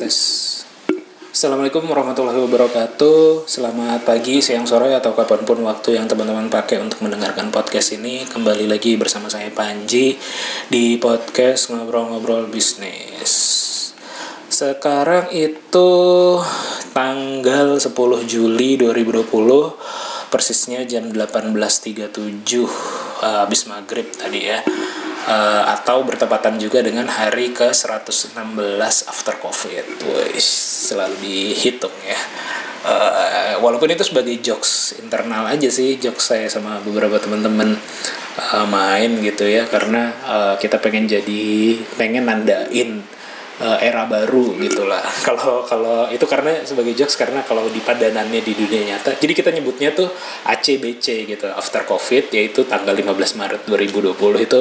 [0.00, 0.16] tes.
[1.30, 3.44] Assalamualaikum warahmatullahi wabarakatuh.
[3.44, 8.24] Selamat pagi, siang, sore, atau kapan pun waktu yang teman-teman pakai untuk mendengarkan podcast ini.
[8.24, 10.16] Kembali lagi bersama saya Panji
[10.72, 13.32] Di podcast Ngobrol-Ngobrol Bisnis.
[14.48, 15.92] Sekarang itu
[16.96, 17.94] tanggal 10
[18.26, 19.30] Juli 2020
[20.26, 22.02] Persisnya jam 18.37
[22.66, 22.68] uh,
[23.46, 24.58] Habis maghrib tadi ya
[25.20, 29.84] Eh, atau bertepatan juga dengan hari ke 116 after covid.
[30.08, 32.16] Wih, selalu dihitung ya.
[32.80, 37.76] Eh, walaupun itu sebagai jokes internal aja sih jokes saya sama beberapa teman-teman
[38.40, 39.68] eh, main gitu ya.
[39.68, 42.99] Karena eh, kita pengen jadi pengen nandain
[43.60, 48.52] eh, era baru gitulah kalau kalau itu karena sebagai jokes karena kalau di padanannya di
[48.56, 50.08] dunia nyata jadi kita nyebutnya tuh
[50.48, 54.16] ACBC gitu after covid yaitu tanggal 15 Maret 2020
[54.48, 54.60] itu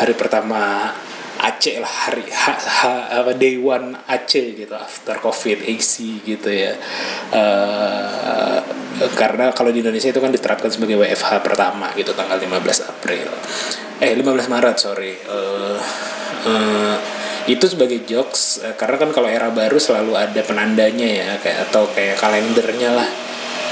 [0.00, 0.92] hari pertama
[1.38, 6.74] AC lah hari ha, ha- apa day one AC gitu after covid AC gitu ya.
[7.30, 8.58] Eh,
[9.14, 13.30] karena kalau di Indonesia itu kan diterapkan sebagai WFH pertama gitu tanggal 15 April.
[14.02, 15.14] Eh 15 Maret sorry.
[15.14, 15.78] Eh,
[16.50, 16.96] eh,
[17.48, 21.88] itu sebagai jokes eh, karena kan kalau era baru selalu ada penandanya ya kayak atau
[21.90, 23.08] kayak kalendernya lah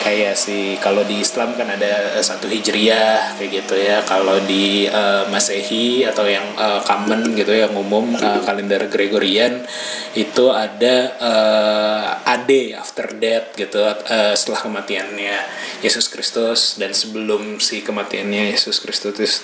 [0.06, 4.06] kayak si kalau di Islam kan ada eh, satu hijriah kayak gitu ya.
[4.06, 9.66] Kalau di eh, Masehi atau yang eh, common gitu ya, yang umum eh, kalender Gregorian
[10.14, 15.36] itu ada eh, AD after death gitu eh, setelah kematiannya
[15.82, 16.78] Yesus Kristus.
[16.78, 19.42] Dan sebelum si kematiannya Yesus Kristus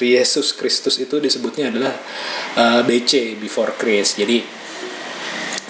[0.00, 1.92] Yesus Kristus itu disebutnya adalah
[2.56, 4.16] eh, BC before Christ.
[4.16, 4.61] Jadi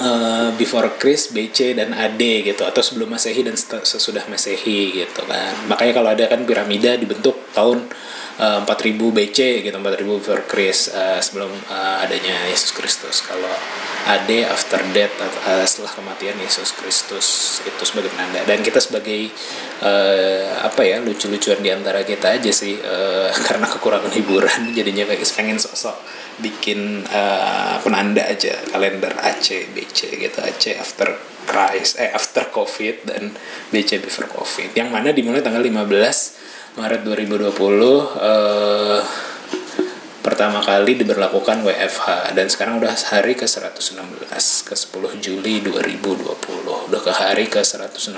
[0.02, 5.54] eh, before Christ, BC dan AD gitu atau sebelum Masehi dan sesudah Masehi gitu kan.
[5.70, 7.86] Makanya kalau ada kan piramida dibentuk tahun
[8.42, 13.22] eh, 4000 BC gitu, 4000 before Christ eh, sebelum eh, adanya Yesus Kristus.
[13.22, 13.54] Kalau
[14.02, 17.26] AD after death eh, setelah kematian Yesus Kristus
[17.62, 19.30] itu sebagai penanda dan kita sebagai
[19.78, 25.22] eh, apa ya lucu-lucuan di antara kita aja sih eh, karena kekurangan hiburan jadinya kayak
[25.30, 25.94] pengen sosok
[26.42, 31.14] bikin eh, penanda aja kalender AC BC gitu AC after
[31.46, 33.30] Christ eh after Covid dan
[33.70, 34.74] BC before Covid.
[34.74, 39.00] Yang mana dimulai tanggal 15 Maret 2020 eh,
[40.22, 43.98] pertama kali diberlakukan WFH dan sekarang udah hari ke 116
[44.62, 48.14] ke 10 Juli 2020 udah ke hari ke 116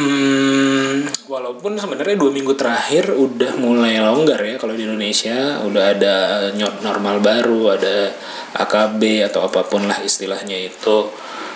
[0.00, 5.60] Hmm, walaupun sebenarnya dua minggu terakhir udah mulai longgar ya kalau di Indonesia.
[5.60, 6.14] Udah ada
[6.56, 8.08] new normal baru ada
[8.56, 10.98] AKB atau apa pun lah istilahnya itu.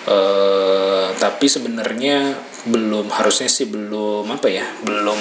[0.05, 2.37] Eh tapi sebenarnya
[2.69, 5.21] belum harusnya sih belum apa ya belum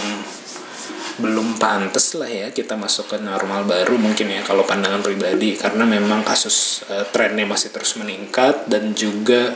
[1.14, 5.56] belum pantas lah ya kita masuk ke normal baru mungkin ya kalau pandangan pribadi.
[5.56, 9.56] Karena memang kasus eh, trennya masih terus meningkat dan juga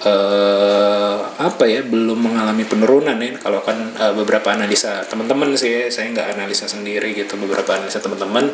[0.00, 3.36] eh apa ya belum mengalami penurunan ya.
[3.40, 7.36] Kalau kan eh, beberapa analisa teman-teman sih saya nggak analisa sendiri gitu.
[7.36, 8.48] Beberapa analisa teman-teman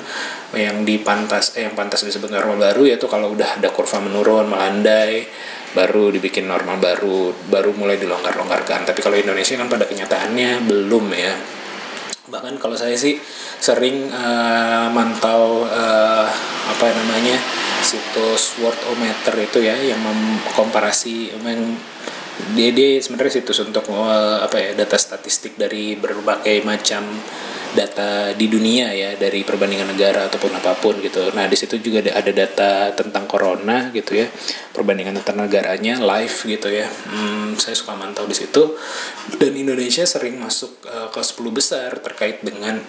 [0.54, 4.50] yang di pantas eh, yang pantas disebut normal baru yaitu kalau udah ada kurva menurun
[4.50, 5.26] melandai
[5.74, 8.86] baru dibikin normal baru baru mulai dilonggar-longgarkan.
[8.86, 11.34] Tapi kalau Indonesia kan pada kenyataannya belum ya
[12.26, 13.19] bahkan kalau saya sih
[13.62, 16.26] sering eh, mantau eh,
[16.66, 17.38] apa namanya
[17.82, 21.78] situs Worldometer itu ya yang mengkomparasi yang
[22.53, 27.06] dia dia sebenarnya situs untuk eh, apa ya data statistik dari berbagai macam
[27.76, 31.28] data di dunia ya dari perbandingan negara ataupun apa pun gitu.
[31.37, 34.26] Nah di situ juga ada data tentang corona gitu ya
[34.73, 36.88] perbandingan antar negaranya live gitu ya.
[36.88, 38.75] Hmm, saya suka mantau di situ
[39.37, 42.81] dan Indonesia sering masuk eh, ke 10 besar terkait dengan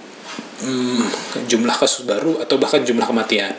[0.64, 1.04] hmm,
[1.46, 3.54] jumlah kasus baru atau bahkan jumlah kematian.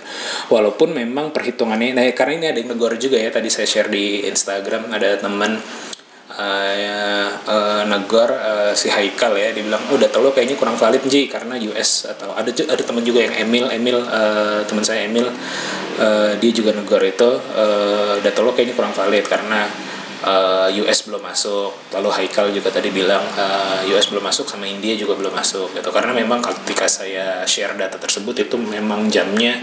[0.49, 4.25] Walaupun memang perhitungannya, nah karena ini ada yang negor juga ya tadi saya share di
[4.27, 5.61] Instagram ada teman
[6.35, 11.31] uh, uh, negor uh, si Haikal ya dibilang oh, data lo kayaknya kurang valid Ji
[11.31, 15.29] karena US atau ada ada teman juga yang Emil Emil uh, teman saya Emil
[15.99, 19.69] uh, dia juga negor itu uh, data lo kayaknya kurang valid karena
[20.25, 21.71] uh, US belum masuk.
[21.95, 25.91] Lalu Haikal juga tadi bilang uh, US belum masuk sama India juga belum masuk gitu.
[25.95, 29.59] Karena memang ketika saya share data tersebut itu memang jamnya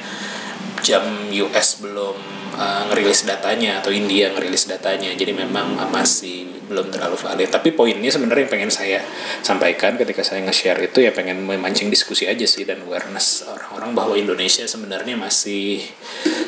[0.85, 1.03] jam
[1.33, 2.15] US belum
[2.55, 5.11] uh, ngerilis datanya atau India ngerilis datanya.
[5.15, 7.49] Jadi memang masih belum terlalu valid.
[7.53, 8.99] Tapi poinnya sebenarnya yang pengen saya
[9.45, 14.13] sampaikan ketika saya nge-share itu ya pengen memancing diskusi aja sih dan awareness orang-orang bahwa
[14.17, 15.85] Indonesia sebenarnya masih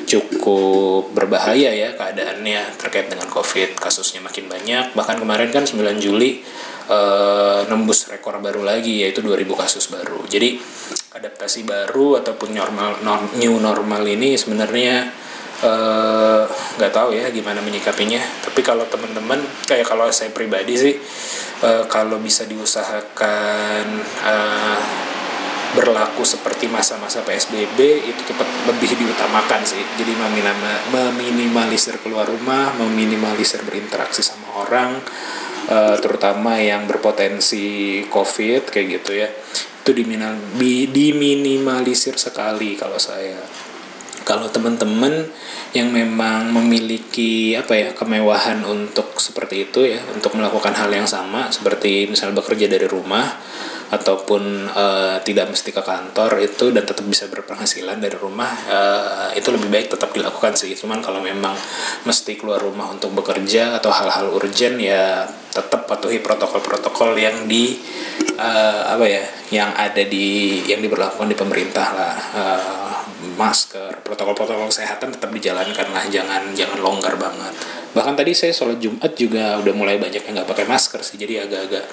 [0.10, 3.78] cukup berbahaya ya keadaannya terkait dengan COVID.
[3.78, 4.98] Kasusnya makin banyak.
[4.98, 6.42] Bahkan kemarin kan 9 Juli
[6.90, 10.24] uh, nembus rekor baru lagi yaitu 2000 kasus baru.
[10.26, 10.58] Jadi
[11.18, 15.10] adaptasi baru ataupun normal norm, new normal ini sebenarnya
[16.78, 18.22] nggak uh, tahu ya gimana menyikapinya.
[18.46, 20.94] Tapi kalau teman-teman kayak kalau saya pribadi sih
[21.66, 23.86] uh, kalau bisa diusahakan
[24.22, 24.78] uh,
[25.74, 29.82] berlaku seperti masa-masa PSBB itu tetap lebih diutamakan sih.
[29.98, 30.14] Jadi
[30.94, 35.02] meminimalisir keluar rumah meminimalisir berinteraksi sama orang
[35.74, 39.28] uh, terutama yang berpotensi COVID kayak gitu ya.
[39.82, 43.40] Itu diminimalisir sekali kalau saya
[44.24, 45.30] kalau teman-teman
[45.76, 51.52] yang memang memiliki apa ya kemewahan untuk seperti itu ya untuk melakukan hal yang sama
[51.52, 53.28] seperti misal bekerja dari rumah
[53.88, 59.48] ataupun uh, tidak mesti ke kantor itu dan tetap bisa berpenghasilan dari rumah uh, itu
[59.48, 60.76] lebih baik tetap dilakukan sih.
[60.76, 61.56] Cuman kalau memang
[62.04, 65.24] mesti keluar rumah untuk bekerja atau hal-hal urgent ya
[65.56, 67.80] tetap patuhi protokol-protokol yang di
[68.36, 69.24] uh, apa ya
[69.56, 72.16] yang ada di yang diberlakukan di pemerintah lah.
[72.36, 72.87] Uh,
[73.18, 77.54] masker protokol-protokol kesehatan tetap dijalankan lah jangan jangan longgar banget.
[77.98, 81.50] Bahkan tadi saya sholat jumat juga udah mulai banyak yang nggak pakai masker sih jadi
[81.50, 81.86] agak-agak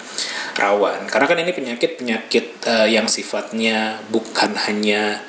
[0.61, 1.09] rawan.
[1.09, 5.25] Karena kan ini penyakit penyakit uh, yang sifatnya bukan hanya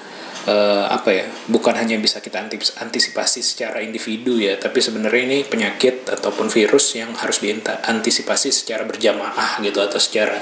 [0.50, 2.44] uh, apa ya bukan hanya bisa kita
[2.82, 9.60] antisipasi secara individu ya tapi sebenarnya ini penyakit ataupun virus yang harus diantisipasi secara berjamaah
[9.62, 10.40] gitu atau secara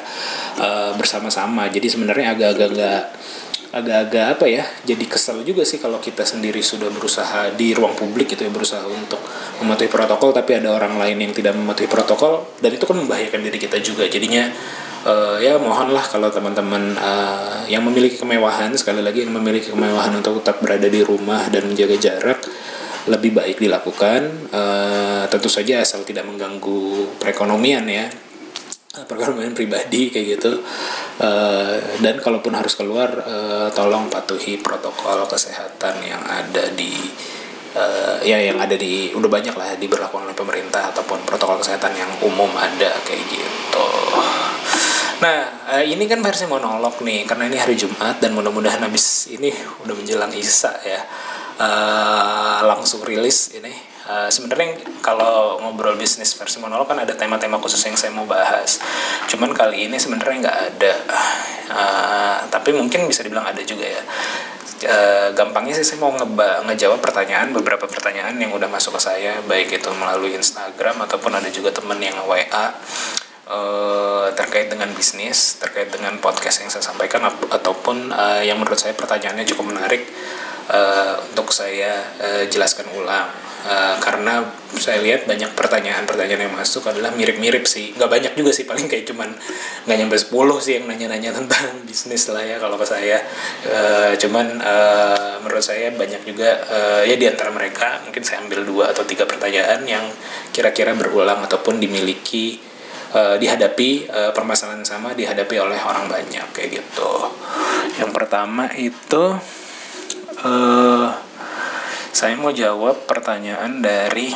[0.59, 1.67] uh, bersama-sama.
[1.71, 3.01] Jadi sebenarnya agak-agak
[3.73, 8.37] agak-agak apa ya jadi kesel juga sih kalau kita sendiri sudah berusaha di ruang publik
[8.37, 9.17] gitu ya berusaha untuk
[9.63, 13.57] mematuhi protokol tapi ada orang lain yang tidak mematuhi protokol dan itu kan membahayakan diri
[13.57, 14.05] kita juga.
[14.05, 14.45] Jadinya
[15.07, 20.43] uh, ya mohonlah kalau teman-teman uh, yang memiliki kemewahan sekali lagi yang memiliki kemewahan untuk
[20.43, 22.39] tetap berada di rumah dan menjaga jarak
[23.09, 24.51] lebih baik dilakukan.
[24.53, 28.05] Uh, tentu saja asal tidak mengganggu perekonomian ya
[28.93, 30.61] perekonomian pribadi kayak gitu.
[31.17, 36.93] Uh, dan kalaupun harus keluar uh, tolong patuhi protokol kesehatan yang ada di
[37.73, 42.11] uh, ya yang ada di udah banyak lah diberlakukan oleh pemerintah ataupun protokol kesehatan yang
[42.21, 43.89] umum ada kayak gitu.
[45.25, 49.49] Nah uh, ini kan versi monolog nih karena ini hari Jumat dan mudah-mudahan habis ini
[49.81, 51.01] udah menjelang Isa ya.
[51.53, 57.81] Uh, langsung rilis ini Uh, sebenarnya kalau ngobrol bisnis versi monolog kan ada tema-tema khusus
[57.81, 58.77] yang saya mau bahas.
[59.25, 60.93] Cuman kali ini sebenarnya nggak ada.
[61.73, 64.01] Uh, tapi mungkin bisa dibilang ada juga ya.
[64.83, 69.39] Uh, gampangnya sih saya mau ngeba ngejawab pertanyaan beberapa pertanyaan yang udah masuk ke saya
[69.47, 72.67] baik itu melalui Instagram ataupun ada juga temen yang WA
[73.47, 78.91] uh, terkait dengan bisnis terkait dengan podcast yang saya sampaikan ataupun uh, yang menurut saya
[78.91, 80.03] pertanyaannya cukup menarik
[80.67, 84.43] uh, untuk saya uh, jelaskan ulang uh, karena
[84.75, 87.95] saya lihat banyak pertanyaan-pertanyaan yang masuk adalah mirip-mirip sih.
[87.95, 89.31] Nggak banyak juga sih paling kayak cuman
[89.87, 93.17] nggak nyampe 10 sih yang nanya-nanya tentang bisnis lah ya kalau ke saya.
[93.63, 98.67] Uh, cuman uh, menurut saya banyak juga uh, ya di antara mereka mungkin saya ambil
[98.67, 100.05] dua atau tiga pertanyaan yang
[100.51, 102.59] kira-kira berulang ataupun dimiliki
[103.13, 107.13] uh, dihadapi uh, permasalahan sama dihadapi oleh orang banyak kayak gitu.
[108.01, 109.37] Yang pertama itu
[110.41, 111.07] uh,
[112.13, 114.29] saya mau jawab pertanyaan dari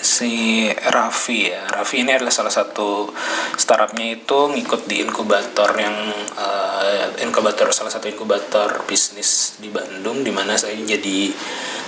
[0.00, 1.64] si Raffi ya.
[1.72, 3.08] Raffi ini adalah salah satu
[3.56, 5.96] startupnya itu ngikut di inkubator yang
[6.36, 11.32] uh, inkubator salah satu inkubator bisnis di Bandung di mana saya jadi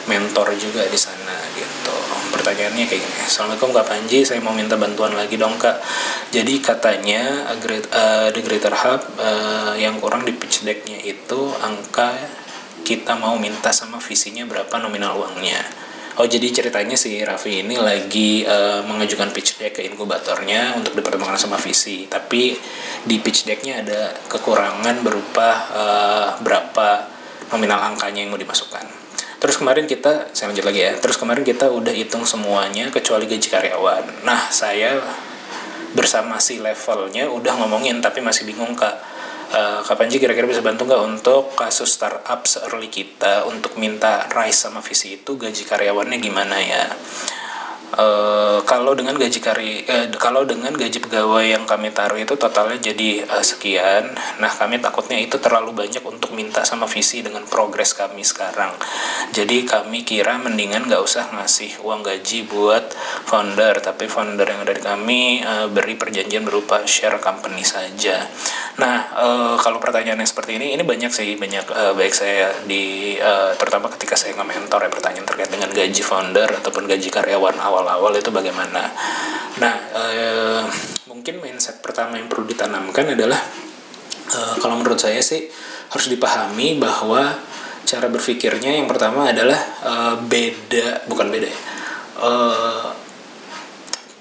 [0.09, 1.97] mentor juga di sana gitu.
[2.33, 3.21] Pertanyaannya kayak gini.
[3.29, 5.85] Assalamualaikum Kak Panji, saya mau minta bantuan lagi dong Kak.
[6.33, 12.17] Jadi katanya uh, The Greater Hub uh, yang kurang di pitch decknya itu angka
[12.83, 15.63] kita mau minta sama visinya berapa nominal uangnya.
[16.21, 21.41] Oh jadi ceritanya si Raffi ini lagi uh, mengajukan pitch deck ke inkubatornya untuk dipertemukan
[21.41, 22.05] sama visi.
[22.05, 22.53] Tapi
[23.09, 27.09] di pitch decknya ada kekurangan berupa uh, berapa
[27.49, 28.85] nominal angkanya yang mau dimasukkan.
[29.41, 30.93] Terus kemarin kita, saya lanjut lagi ya.
[31.01, 34.29] Terus kemarin kita udah hitung semuanya kecuali gaji karyawan.
[34.29, 35.01] Nah saya
[35.97, 39.12] bersama si levelnya udah ngomongin tapi masih bingung kak
[39.53, 44.67] uh, Kak Panji kira-kira bisa bantu nggak untuk kasus startup early kita untuk minta rise
[44.67, 46.85] sama visi itu gaji karyawannya gimana ya?
[47.93, 52.81] Uh, kalau dengan gaji kari uh, kalau dengan gaji pegawai yang kami taruh itu totalnya
[52.81, 54.17] jadi uh, sekian.
[54.41, 58.73] Nah, kami takutnya itu terlalu banyak untuk minta sama visi dengan progres kami sekarang.
[59.37, 62.97] Jadi kami kira mendingan nggak usah ngasih uang gaji buat
[63.29, 68.25] founder, tapi founder yang dari kami uh, beri perjanjian berupa share company saja.
[68.81, 73.53] Nah, uh, kalau pertanyaannya seperti ini, ini banyak sih banyak uh, baik saya di uh,
[73.61, 78.31] terutama ketika saya nge-mentor ya pertanyaan terkait dengan gaji founder ataupun gaji karyawan awal-awal itu
[78.31, 78.87] bagaimana.
[79.59, 80.65] Nah, uh,
[81.11, 83.43] mungkin mindset pertama yang perlu ditanamkan adalah
[84.33, 85.51] uh, kalau menurut saya sih
[85.93, 87.37] harus dipahami bahwa
[87.83, 91.61] cara berpikirnya yang pertama adalah uh, beda bukan beda ya
[92.23, 92.89] uh,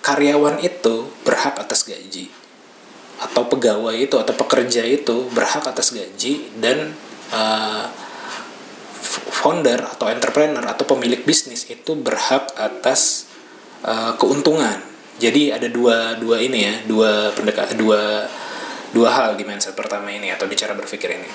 [0.02, 2.28] karyawan itu berhak atas gaji
[3.22, 6.98] atau pegawai itu atau pekerja itu berhak atas gaji dan
[7.30, 7.86] uh,
[9.32, 13.31] founder atau entrepreneur atau pemilik bisnis itu berhak atas
[13.86, 14.78] uh, keuntungan.
[15.22, 18.26] Jadi ada dua dua ini ya dua pendekat dua
[18.92, 21.30] dua hal di mindset pertama ini atau di cara berpikir ini.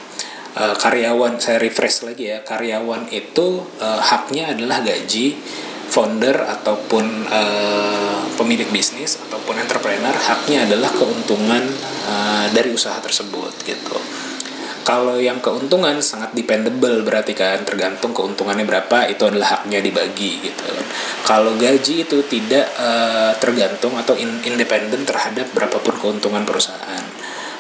[0.56, 5.36] Uh, karyawan saya refresh lagi ya karyawan itu uh, haknya adalah gaji
[5.86, 11.62] founder ataupun uh, pemilik bisnis ataupun entrepreneur haknya adalah keuntungan
[12.08, 13.96] uh, dari usaha tersebut gitu
[14.86, 20.62] kalau yang keuntungan sangat dependable berarti kan tergantung keuntungannya berapa itu adalah haknya dibagi gitu.
[21.26, 27.02] Kalau gaji itu tidak uh, tergantung atau in, independen terhadap berapapun keuntungan perusahaan.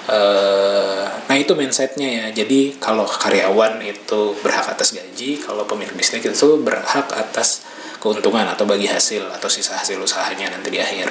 [0.06, 2.26] Uh, nah itu mindsetnya ya.
[2.30, 7.66] Jadi kalau karyawan itu berhak atas gaji, kalau pemilik bisnis itu berhak atas
[7.98, 11.10] keuntungan atau bagi hasil atau sisa hasil usahanya nanti di akhir.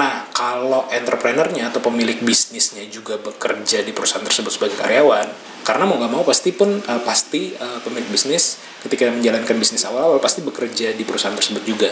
[0.00, 6.00] Nah, kalau entrepreneurnya atau pemilik bisnisnya juga bekerja di perusahaan tersebut sebagai karyawan, karena mau
[6.00, 10.96] nggak mau pasti pun uh, pasti uh, pemilik bisnis ketika menjalankan bisnis awal-awal pasti bekerja
[10.96, 11.90] di perusahaan tersebut juga.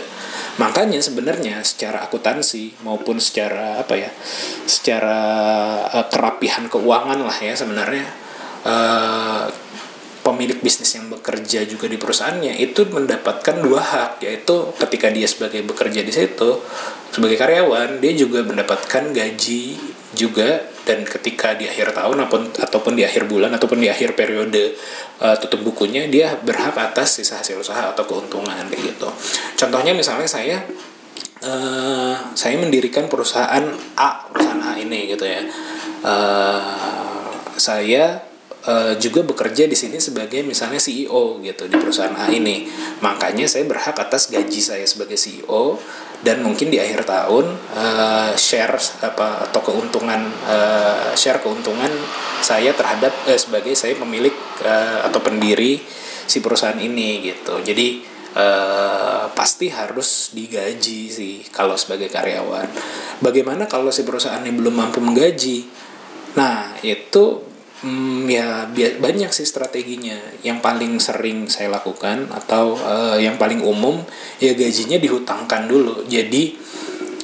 [0.56, 4.10] Makanya sebenarnya secara akuntansi maupun secara apa ya,
[4.64, 5.20] secara
[5.84, 8.06] uh, kerapihan keuangan lah ya sebenarnya.
[8.66, 9.46] Uh,
[10.28, 15.64] pemilik bisnis yang bekerja juga di perusahaannya itu mendapatkan dua hak yaitu ketika dia sebagai
[15.64, 16.60] bekerja di situ
[17.08, 19.80] sebagai karyawan dia juga mendapatkan gaji
[20.16, 22.24] juga dan ketika di akhir tahun
[22.56, 24.72] ataupun di akhir bulan ataupun di akhir periode
[25.20, 29.08] uh, tutup bukunya dia berhak atas sisa hasil usaha atau keuntungan gitu
[29.60, 30.64] contohnya misalnya saya
[31.44, 33.68] uh, saya mendirikan perusahaan
[34.00, 35.44] A perusahaan A ini gitu ya
[36.08, 37.28] uh,
[37.60, 38.28] saya
[38.64, 42.68] uh, juga bekerja di sini sebagai misalnya CEO gitu di perusahaan A ini.
[43.04, 45.80] Makanya saya berhak atas gaji saya sebagai CEO
[46.18, 47.46] dan mungkin di akhir tahun
[47.78, 48.74] uh, share
[49.06, 50.18] apa atau keuntungan
[50.50, 51.90] uh, share keuntungan
[52.42, 54.34] saya terhadap uh, sebagai saya pemilik
[54.66, 55.78] uh, atau pendiri
[56.28, 57.62] si perusahaan ini gitu.
[57.62, 62.68] Jadi Uh, pasti harus digaji sih kalau sebagai karyawan.
[63.24, 65.64] Bagaimana kalau si perusahaan ini belum mampu menggaji?
[66.36, 67.47] Nah itu
[67.78, 68.66] Hmm, ya
[68.98, 70.18] banyak sih strateginya.
[70.42, 74.02] Yang paling sering saya lakukan atau uh, yang paling umum
[74.42, 76.02] ya gajinya dihutangkan dulu.
[76.10, 76.58] Jadi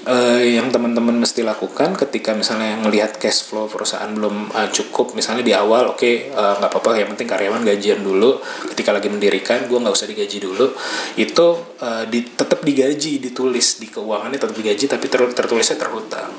[0.07, 5.43] uh, yang teman-teman mesti lakukan ketika misalnya melihat cash flow perusahaan belum uh, cukup, misalnya
[5.43, 8.39] di awal oke okay, nggak uh, apa-apa, yang penting karyawan gajian dulu.
[8.71, 10.71] Ketika lagi mendirikan, gue nggak usah digaji dulu.
[11.19, 11.47] Itu
[11.83, 16.31] uh, di, tetap digaji, ditulis di keuangannya tetap digaji, tapi ter, tertulisnya terhutang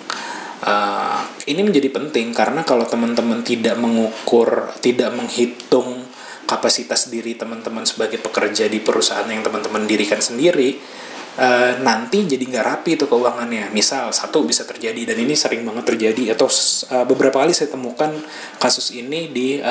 [0.66, 6.04] uh, ini menjadi penting karena kalau teman-teman tidak mengukur, tidak menghitung
[6.46, 10.78] kapasitas diri teman-teman sebagai pekerja di perusahaan yang teman-teman dirikan sendiri,
[11.38, 13.72] uh, nanti jadi nggak rapi itu keuangannya.
[13.72, 18.12] Misal satu bisa terjadi dan ini sering banget terjadi atau uh, beberapa kali saya temukan
[18.60, 19.62] kasus ini di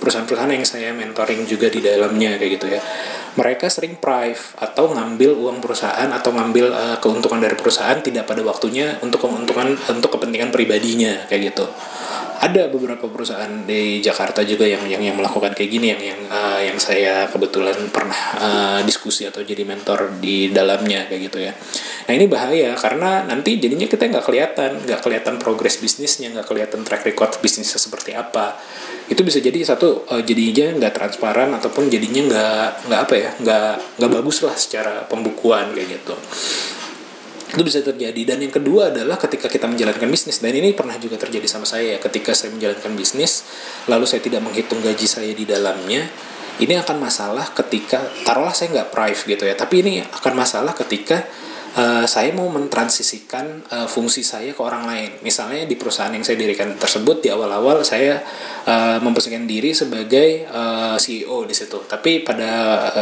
[0.00, 2.80] perusahaan-perusahaan yang saya mentoring juga di dalamnya kayak gitu ya
[3.38, 8.42] mereka sering prive atau ngambil uang perusahaan atau ngambil uh, keuntungan dari perusahaan tidak pada
[8.42, 11.66] waktunya untuk keuntungan untuk kepentingan pribadinya kayak gitu
[12.40, 16.60] ada beberapa perusahaan di Jakarta juga yang yang yang melakukan kayak gini yang yang uh,
[16.64, 21.52] yang saya kebetulan pernah uh, diskusi atau jadi mentor di dalamnya kayak gitu ya.
[22.08, 26.80] Nah ini bahaya karena nanti jadinya kita nggak kelihatan, nggak kelihatan progres bisnisnya, nggak kelihatan
[26.80, 28.56] track record bisnisnya seperti apa.
[29.12, 34.00] Itu bisa jadi satu uh, jadinya nggak transparan ataupun jadinya nggak nggak apa ya, nggak
[34.00, 36.16] nggak bagus lah secara pembukuan kayak gitu
[37.50, 38.22] itu bisa terjadi.
[38.22, 40.38] Dan yang kedua adalah ketika kita menjalankan bisnis.
[40.38, 41.98] Dan ini pernah juga terjadi sama saya ya.
[41.98, 43.44] Ketika saya menjalankan bisnis
[43.90, 46.06] lalu saya tidak menghitung gaji saya di dalamnya
[46.60, 49.54] ini akan masalah ketika taruhlah saya nggak prive gitu ya.
[49.58, 51.24] Tapi ini akan masalah ketika
[51.76, 55.10] eh, saya mau mentransisikan eh, fungsi saya ke orang lain.
[55.22, 58.18] Misalnya di perusahaan yang saya dirikan tersebut di awal-awal saya
[58.66, 61.86] eh, memposisikan diri sebagai eh, CEO di situ.
[61.86, 62.50] Tapi pada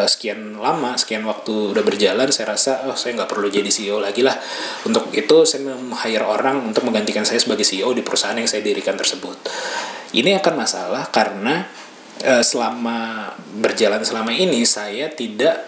[0.02, 4.00] eh, sekian lama, sekian waktu udah berjalan, saya rasa oh saya nggak perlu jadi CEO
[4.02, 4.36] lagi lah.
[4.84, 8.96] Untuk itu saya meng-hire orang untuk menggantikan saya sebagai CEO di perusahaan yang saya dirikan
[8.96, 9.36] tersebut.
[10.12, 11.68] Ini akan masalah karena
[12.18, 13.30] selama
[13.62, 15.67] berjalan selama ini saya tidak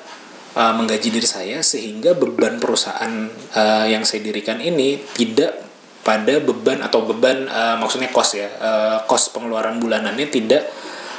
[0.57, 5.69] uh, menggaji diri saya sehingga beban perusahaan uh, yang saya dirikan ini tidak
[6.01, 10.65] pada beban atau beban uh, maksudnya kos ya uh, kos pengeluaran bulanannya tidak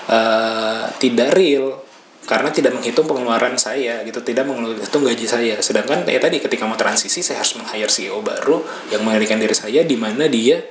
[0.09, 1.79] uh, tidak real
[2.25, 5.57] karena tidak menghitung pengeluaran saya gitu tidak menghitung gaji saya.
[5.59, 8.61] Sedangkan ya tadi ketika mau transisi saya harus meng-hire CEO baru
[8.93, 10.61] yang menggantikan diri saya di mana dia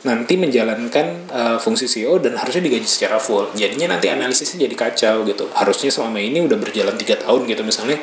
[0.00, 3.52] nanti menjalankan uh, fungsi CEO dan harusnya digaji secara full.
[3.52, 5.52] Jadinya nanti analisisnya jadi kacau gitu.
[5.52, 8.00] Harusnya selama ini udah berjalan tiga tahun gitu misalnya,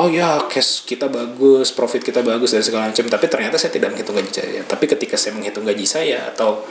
[0.00, 3.04] oh ya cash kita bagus, profit kita bagus dan segala macam.
[3.04, 4.60] Tapi ternyata saya tidak menghitung gaji saya.
[4.64, 6.64] Tapi ketika saya menghitung gaji saya atau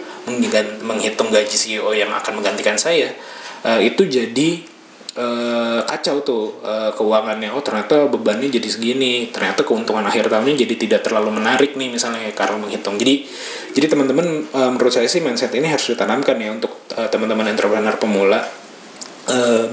[0.81, 3.13] menghitung gaji CEO yang akan menggantikan saya,
[3.61, 4.74] uh, itu jadi
[5.15, 7.49] eh, kacau tuh eh, keuangannya.
[7.55, 9.31] Oh ternyata bebannya jadi segini.
[9.31, 12.99] Ternyata keuntungan akhir tahunnya jadi tidak terlalu menarik nih misalnya karena menghitung.
[12.99, 13.25] Jadi
[13.71, 18.43] jadi teman-teman eh, menurut saya sih mindset ini harus ditanamkan ya untuk teman-teman entrepreneur pemula.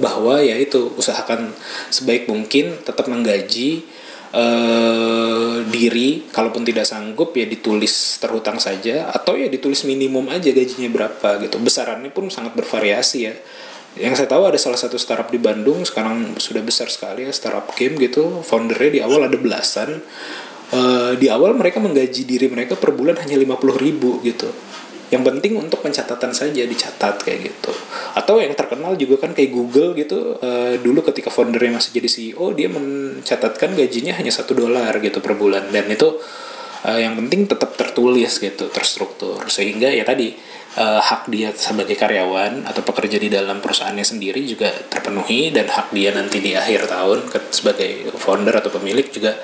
[0.01, 1.53] Bahwa ya itu usahakan
[1.93, 3.85] sebaik mungkin tetap menggaji
[4.33, 6.25] eh, diri.
[6.33, 9.13] Kalaupun tidak sanggup ya ditulis terhutang saja.
[9.13, 11.61] Atau ya ditulis minimum aja gajinya berapa gitu.
[11.61, 13.37] Besarannya pun sangat bervariasi ya
[14.01, 17.69] yang saya tahu ada salah satu startup di Bandung sekarang sudah besar sekali ya startup
[17.77, 18.41] game gitu.
[18.41, 20.01] Foundernya di awal ada belasan.
[20.73, 24.49] Eh, di awal mereka menggaji diri mereka per bulan hanya 50.000 ribu gitu.
[25.13, 27.73] Yang penting untuk pencatatan saja dicatat kayak gitu.
[28.17, 30.41] Atau yang terkenal juga kan kayak Google gitu.
[30.41, 35.37] Eh, dulu ketika foundernya masih jadi CEO dia mencatatkan gajinya hanya satu dolar gitu per
[35.37, 35.69] bulan.
[35.69, 36.17] Dan itu
[36.89, 39.47] eh, yang penting tetap tertulis gitu terstruktur.
[39.51, 40.35] Sehingga ya tadi
[40.77, 45.95] eh, hak dia sebagai karyawan atau pekerja di dalam perusahaannya sendiri juga terpenuhi dan hak
[45.95, 49.37] dia nanti di akhir tahun ke- sebagai founder atau pemilik juga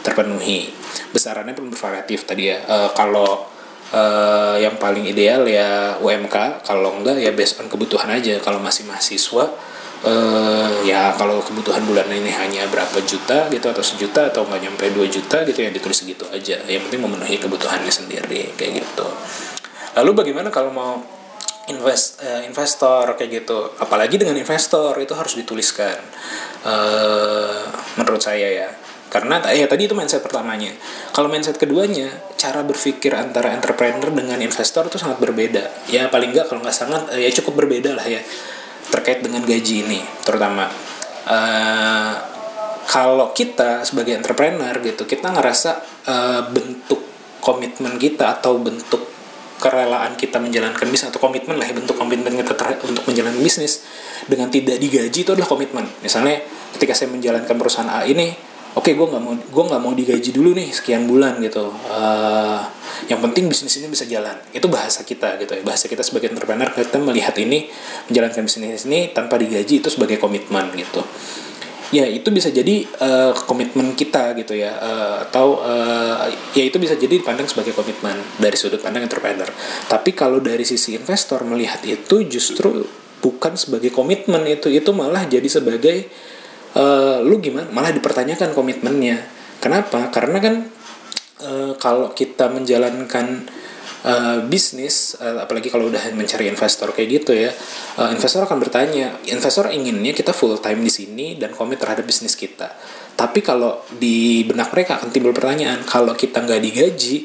[0.00, 0.70] terpenuhi.
[1.12, 2.58] Besarannya pun bervariatif tadi ya.
[2.64, 3.46] Eh, kalau
[3.94, 8.38] eh, yang paling ideal ya UMK kalau enggak ya based on kebutuhan aja.
[8.42, 14.28] Kalau masih mahasiswa eh ya kalau kebutuhan bulan ini hanya berapa juta gitu atau sejuta
[14.28, 16.60] atau nggak nyampe 2 juta gitu ya ditulis segitu aja.
[16.68, 19.08] Yang penting memenuhi kebutuhannya sendiri kayak gitu.
[19.96, 21.00] Lalu bagaimana kalau mau
[21.72, 23.72] invest eh, investor kayak gitu?
[23.80, 25.96] Apalagi dengan investor itu harus dituliskan.
[26.68, 27.60] Eh
[27.96, 28.68] menurut saya ya.
[29.08, 30.76] Karena eh tadi itu mindset pertamanya.
[31.16, 35.88] Kalau mindset keduanya cara berpikir antara entrepreneur dengan investor itu sangat berbeda.
[35.88, 38.20] Ya paling nggak kalau nggak sangat ya cukup berbeda lah ya
[38.92, 40.70] terkait dengan gaji ini terutama.
[41.26, 42.36] Eh
[42.86, 45.70] kalau kita sebagai entrepreneur gitu kita ngerasa
[46.06, 47.02] eh, bentuk
[47.42, 49.02] komitmen kita atau bentuk
[49.56, 53.82] kerelaan kita menjalankan bisnis atau komitmen lah ya bentuk komitmen kita untuk menjalankan bisnis
[54.28, 55.88] dengan tidak digaji itu adalah komitmen.
[56.04, 56.44] Misalnya
[56.76, 58.36] ketika saya menjalankan perusahaan A ini
[58.76, 61.72] oke gue nggak mau gue nggak mau digaji dulu nih sekian bulan gitu.
[61.88, 62.60] Eh,
[63.08, 64.36] yang penting bisnis ini bisa jalan.
[64.52, 65.62] Itu bahasa kita gitu ya.
[65.64, 67.72] Bahasa kita sebagai entrepreneur kita melihat ini
[68.12, 71.00] menjalankan bisnis ini tanpa digaji itu sebagai komitmen gitu.
[71.94, 74.76] Ya itu bisa jadi eh, komitmen kita gitu ya.
[74.76, 79.48] Eh, atau eh, ya itu bisa jadi dipandang sebagai komitmen dari sudut pandang entrepreneur.
[79.88, 82.84] Tapi kalau dari sisi investor melihat itu justru
[83.24, 86.06] bukan sebagai komitmen itu itu malah jadi sebagai
[86.76, 87.66] eh, lu gimana?
[87.72, 89.24] Malah dipertanyakan komitmennya.
[89.58, 90.12] Kenapa?
[90.12, 90.54] Karena kan
[91.40, 93.48] eh, kalau kita menjalankan
[94.04, 97.50] eh, bisnis eh, apalagi kalau udah mencari investor kayak gitu ya
[97.98, 102.36] eh, investor akan bertanya investor inginnya kita full time di sini dan komit terhadap bisnis
[102.36, 102.70] kita.
[103.16, 107.16] Tapi kalau di benak mereka akan timbul pertanyaan kalau kita nggak digaji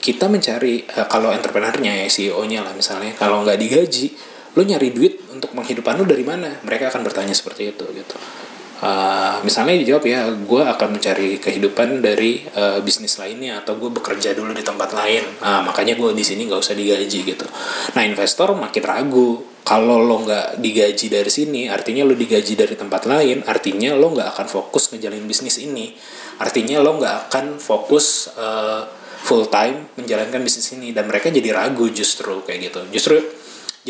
[0.00, 4.14] kita mencari eh, kalau entrepreneurnya ya CEO-nya lah misalnya kalau nggak digaji
[4.58, 6.50] lu nyari duit untuk menghidupan lu dari mana?
[6.66, 8.18] Mereka akan bertanya seperti itu gitu
[8.80, 14.32] Uh, misalnya dijawab ya gue akan mencari kehidupan dari uh, bisnis lainnya atau gue bekerja
[14.32, 15.20] dulu di tempat lain.
[15.44, 17.44] Nah, makanya gue di sini nggak usah digaji gitu.
[17.92, 19.30] Nah investor makin ragu.
[19.60, 24.32] Kalau lo nggak digaji dari sini artinya lo digaji dari tempat lain artinya lo nggak
[24.32, 25.92] akan fokus ngejalanin bisnis ini.
[26.40, 28.88] Artinya lo nggak akan fokus uh,
[29.20, 30.96] full time menjalankan bisnis ini.
[30.96, 32.80] Dan mereka jadi ragu justru kayak gitu.
[32.96, 33.20] Justru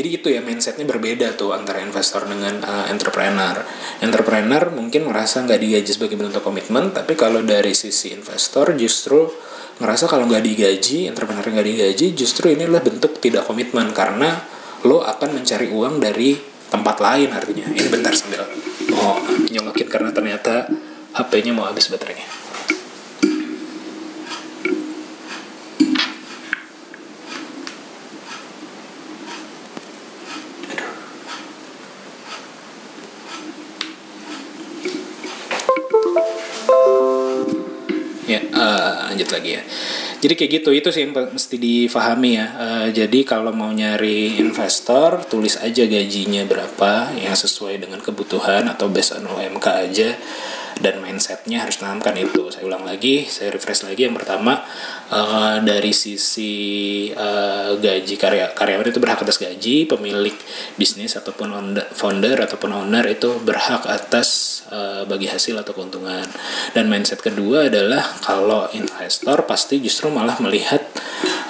[0.01, 3.61] jadi itu ya mindsetnya berbeda tuh antara investor dengan uh, entrepreneur.
[4.01, 9.29] Entrepreneur mungkin merasa nggak digaji sebagai bentuk komitmen, tapi kalau dari sisi investor justru
[9.77, 14.41] ngerasa kalau nggak digaji, entrepreneur nggak digaji, justru ini adalah bentuk tidak komitmen karena
[14.89, 16.33] lo akan mencari uang dari
[16.73, 17.69] tempat lain artinya.
[17.69, 18.41] Ini bentar sambil
[18.97, 19.21] mau
[19.53, 20.65] nyolokin karena ternyata
[21.13, 22.40] HP-nya mau habis baterainya.
[39.21, 39.63] Lanjut lagi ya.
[40.25, 42.47] Jadi kayak gitu itu sih yang mesti difahami ya.
[42.57, 48.89] Eh, jadi kalau mau nyari investor, tulis aja gajinya berapa yang sesuai dengan kebutuhan atau
[48.89, 50.17] based on UMK aja
[50.81, 52.49] dan mindsetnya harus tanamkan itu.
[52.49, 54.09] Saya ulang lagi, saya refresh lagi.
[54.09, 54.65] Yang pertama
[55.13, 56.53] eh, dari sisi
[57.13, 60.35] eh, gaji karya karyawan itu berhak atas gaji, pemilik
[60.81, 66.25] bisnis ataupun founder ataupun owner itu berhak atas eh, bagi hasil atau keuntungan.
[66.73, 70.81] Dan mindset kedua adalah kalau investor pasti justru malah melihat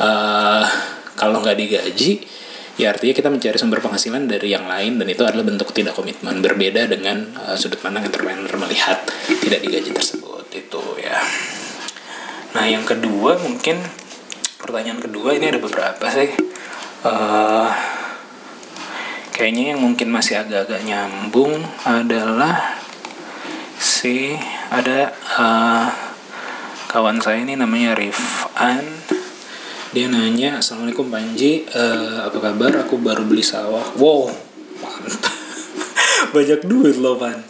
[0.02, 0.66] eh,
[1.14, 2.39] kalau nggak digaji
[2.80, 6.40] ya artinya kita mencari sumber penghasilan dari yang lain dan itu adalah bentuk tidak komitmen.
[6.40, 11.20] Berbeda dengan uh, sudut pandang entrepreneur melihat tidak digaji tersebut itu ya.
[12.56, 13.84] Nah yang kedua mungkin
[14.56, 16.32] pertanyaan kedua ini ada beberapa sih.
[17.00, 17.68] Eh,
[19.32, 22.76] kayaknya yang mungkin masih agak-agak nyambung adalah
[23.80, 24.36] si
[24.68, 25.86] ada eh,
[26.92, 28.84] kawan saya ini namanya Rifan
[29.90, 32.86] dia nanya assalamualaikum Panji Eh, apa kabar?
[32.86, 33.82] Aku baru beli sawah.
[33.98, 34.30] Wow
[34.78, 35.34] mantap.
[36.34, 37.42] Banyak duit loh Pan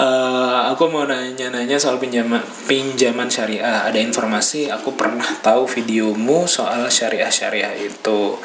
[0.00, 3.84] Eh, aku mau nanya-nanya soal pinjaman pinjaman syariah.
[3.84, 8.38] Ada informasi aku pernah tahu videomu soal syariah syariah itu.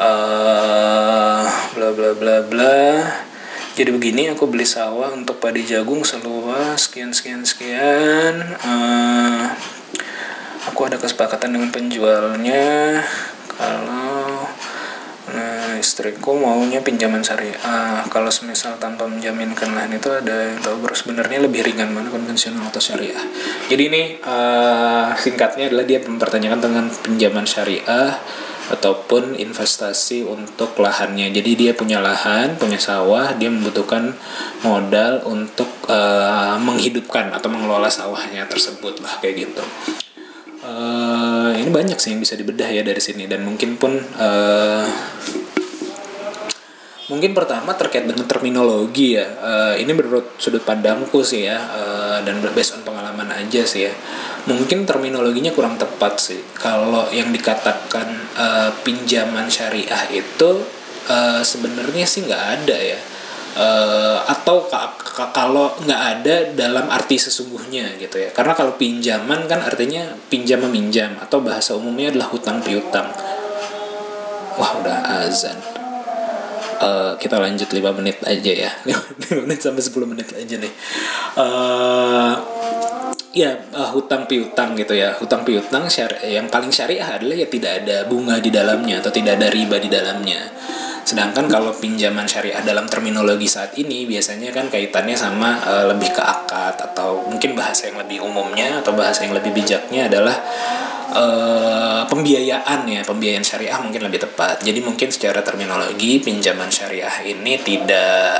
[0.00, 1.44] Eh
[1.76, 2.82] bla bla bla bla.
[3.72, 8.42] Jadi begini aku beli sawah untuk padi jagung seluas sekian sekian sekian.
[8.42, 9.44] Eh,
[10.72, 13.04] aku ada kesepakatan dengan penjualnya.
[13.52, 14.48] Kalau
[15.22, 18.00] nah istriku maunya pinjaman syariah.
[18.08, 22.72] Kalau semisal tanpa menjaminkan lahan itu ada yang tahu baru sebenarnya lebih ringan mana konvensional
[22.72, 23.20] atau syariah.
[23.68, 28.16] Jadi ini eh, singkatnya adalah dia mempertanyakan tentang pinjaman syariah
[28.72, 31.28] ataupun investasi untuk lahannya.
[31.30, 34.16] Jadi dia punya lahan punya sawah dia membutuhkan
[34.64, 39.04] modal untuk eh, menghidupkan atau mengelola sawahnya tersebut.
[39.04, 39.64] Lah kayak gitu
[40.62, 43.26] Eh, ini banyak sih yang bisa dibedah ya dari sini.
[43.26, 44.86] Dan mungkin pun eh,
[47.10, 49.26] mungkin pertama terkait dengan terminologi ya.
[49.26, 53.92] Eh, ini menurut sudut pandangku sih ya eh, dan based on pengalaman aja sih ya.
[54.46, 56.38] Mungkin terminologinya kurang tepat sih.
[56.54, 58.06] Kalau yang dikatakan
[58.38, 60.62] eh, pinjaman syariah itu
[61.10, 63.11] eh, sebenarnya sih nggak ada ya
[63.52, 68.32] Eh, atau ka- ka- kalau nggak ada dalam arti sesungguhnya gitu ya.
[68.32, 73.12] Karena kalau pinjaman kan artinya pinjam meminjam atau bahasa umumnya adalah hutang piutang.
[74.56, 75.60] Wah udah azan.
[76.80, 78.70] Eh, kita lanjut 5 menit aja ya.
[79.28, 80.72] 5 menit sampai 10 menit aja nih.
[81.36, 82.34] Eh,
[83.36, 85.12] ya eh, hutang piutang gitu ya.
[85.20, 89.36] Hutang piutang syari- yang paling syariah adalah ya tidak ada bunga di dalamnya atau tidak
[89.36, 90.40] ada riba di dalamnya
[91.02, 96.22] sedangkan kalau pinjaman syariah dalam terminologi saat ini biasanya kan kaitannya sama eh, lebih ke
[96.22, 100.36] akad atau mungkin bahasa yang lebih umumnya atau bahasa yang lebih bijaknya adalah
[101.12, 104.62] eh, pembiayaan ya pembiayaan syariah mungkin lebih tepat.
[104.62, 108.38] Jadi mungkin secara terminologi pinjaman syariah ini tidak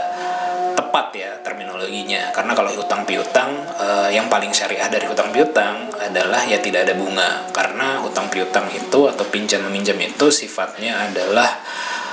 [0.78, 2.30] tepat ya terminologinya.
[2.30, 6.94] Karena kalau hutang piutang eh, yang paling syariah dari hutang piutang adalah ya tidak ada
[6.94, 7.48] bunga.
[7.50, 11.48] Karena hutang piutang itu atau pinjam meminjam itu sifatnya adalah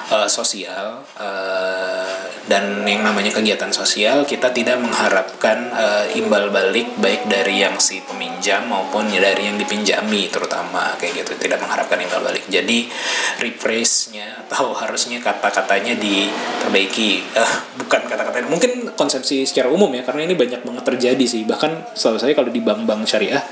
[0.09, 2.19] eh, sosial eh,
[2.49, 8.01] dan yang namanya kegiatan sosial kita tidak mengharapkan eh, imbal balik baik dari yang si
[8.01, 11.37] peminjam maupun dari yang dipinjami terutama kayak gitu.
[11.37, 12.49] Tidak mengharapkan imbal balik.
[12.49, 12.89] Jadi
[13.37, 17.11] rephrase-nya atau harusnya kata-katanya diperbaiki.
[17.37, 18.49] Eh, bukan kata-katanya.
[18.49, 21.45] Mungkin konsepsi secara umum ya karena ini banyak banget terjadi sih.
[21.45, 23.45] Bahkan setahu saya kalau di bank-bank syariah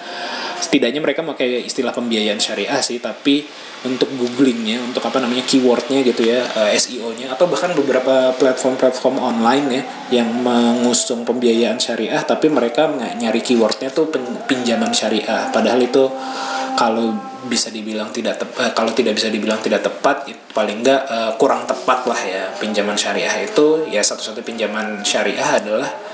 [0.58, 3.46] setidaknya mereka pakai istilah pembiayaan syariah sih tapi
[3.86, 9.68] untuk googlingnya untuk apa namanya keywordnya gitu ya eh, SEO-nya atau bahkan beberapa platform-platform online
[9.70, 9.84] ya
[10.18, 14.10] yang mengusung pembiayaan syariah tapi mereka nyari keywordnya tuh
[14.50, 15.54] pinjaman syariah.
[15.54, 16.10] Padahal itu
[16.74, 17.14] kalau
[17.48, 20.26] bisa dibilang tidak tep- eh, kalau tidak bisa dibilang tidak tepat
[20.58, 23.86] paling nggak eh, kurang tepat lah ya pinjaman syariah itu.
[23.94, 26.07] Ya satu-satu pinjaman syariah adalah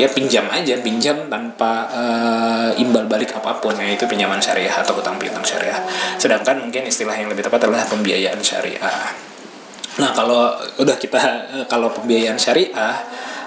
[0.00, 3.76] ya pinjam aja pinjam tanpa eh, imbal balik apa pun.
[3.76, 5.78] Ya itu pinjaman syariah atau hutang piutang syariah.
[6.16, 9.12] Sedangkan mungkin istilah yang lebih tepat adalah pembiayaan syariah.
[10.00, 11.20] Nah kalau udah kita
[11.60, 12.96] eh, kalau pembiayaan syariah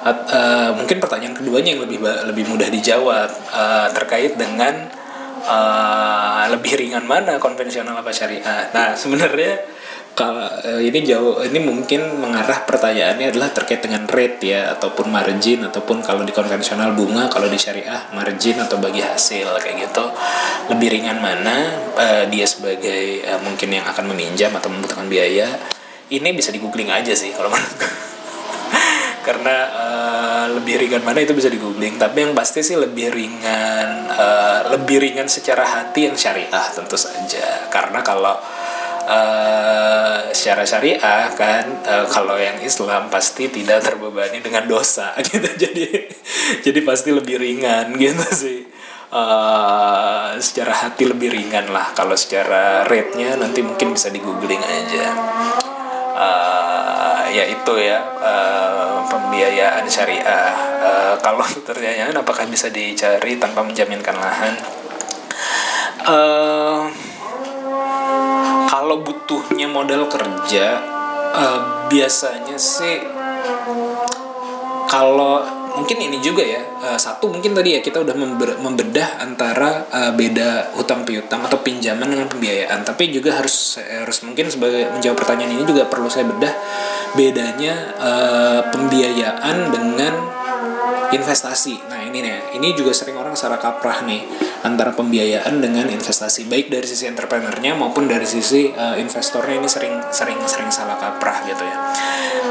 [0.06, 3.30] at- eh, mungkin pertanyaan keduanya yang lebih lebih mudah dijawab.
[3.32, 4.74] Eh, terkait dengan
[5.46, 8.70] eh, lebih ringan mana konvensional apa syariah.
[8.74, 9.75] Nah sebenarnya
[10.15, 15.99] eh, ini jauh ini mungkin mengarah pertanyaannya adalah terkait dengan rate ya ataupun margin ataupun
[15.99, 20.06] kalau di konvensional bunga kalau di syariah margin atau bagi hasil kayak gitu.
[20.71, 21.56] Lebih ringan mana
[21.99, 25.51] eh, dia sebagai eh, mungkin yang akan meminjam atau membutuhkan biaya
[26.10, 27.89] ini bisa di googling aja sih kalau menurutku
[29.28, 33.88] karena eh, lebih ringan mana itu bisa di googling tapi yang pasti sih lebih ringan
[34.13, 37.65] eh, lebih ringan secara hati yang syariah tentu saja.
[37.73, 38.38] Karena kalau
[39.06, 45.46] uh, secara syariah kan uh, kalau yang Islam pasti tidak terbebani dengan dosa gitu.
[45.46, 46.10] Jadi
[46.65, 48.60] jadi pasti lebih ringan gitu sih.
[49.15, 51.96] Uh, secara hati lebih ringan lah.
[51.96, 55.06] Kalau secara rate-nya nanti mungkin bisa di googling aja.
[56.15, 60.52] Uh, ya itu ya uh, pembiayaan syariah.
[60.82, 64.54] Uh, kalau pertanyaan apakah bisa dicari tanpa menjaminkan lahan?
[66.06, 66.91] Uh,
[68.86, 70.78] kalau butuhnya modal kerja
[71.34, 73.02] uh, biasanya sih
[74.86, 75.41] kalau
[75.74, 78.13] mungkin ini juga ya uh, satu mungkin tadi ya kita udah
[78.62, 84.54] membedah antara uh, beda hutang piutang atau pinjaman dengan pembiayaan tapi juga harus harus mungkin
[84.54, 86.54] sebagai menjawab pertanyaan ini juga perlu saya bedah
[87.17, 90.13] bedanya uh, pembiayaan dengan
[91.10, 91.86] investasi.
[91.89, 94.26] Nah ini nih, ini juga sering orang salah kaprah nih
[94.65, 100.01] antara pembiayaan dengan investasi, baik dari sisi entrepreneurnya maupun dari sisi uh, investornya ini sering
[100.10, 101.78] sering sering salah kaprah gitu ya.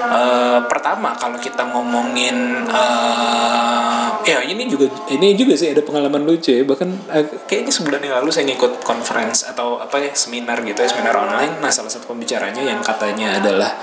[0.05, 6.55] Uh, pertama kalau kita ngomongin uh, ya ini juga ini juga sih ada pengalaman lucu
[6.55, 10.79] ya bahkan uh, kayaknya sebulan yang lalu saya ngikut conference atau apa ya seminar gitu
[10.79, 11.59] ya seminar online.
[11.59, 13.75] Nah salah satu pembicaranya yang katanya adalah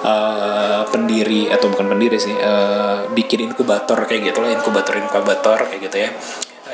[0.00, 5.80] uh, pendiri atau bukan pendiri sih uh, bikin inkubator kayak gitu lah inkubator inkubator kayak
[5.90, 6.10] gitu ya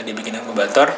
[0.00, 0.88] uh, dibikin inkubator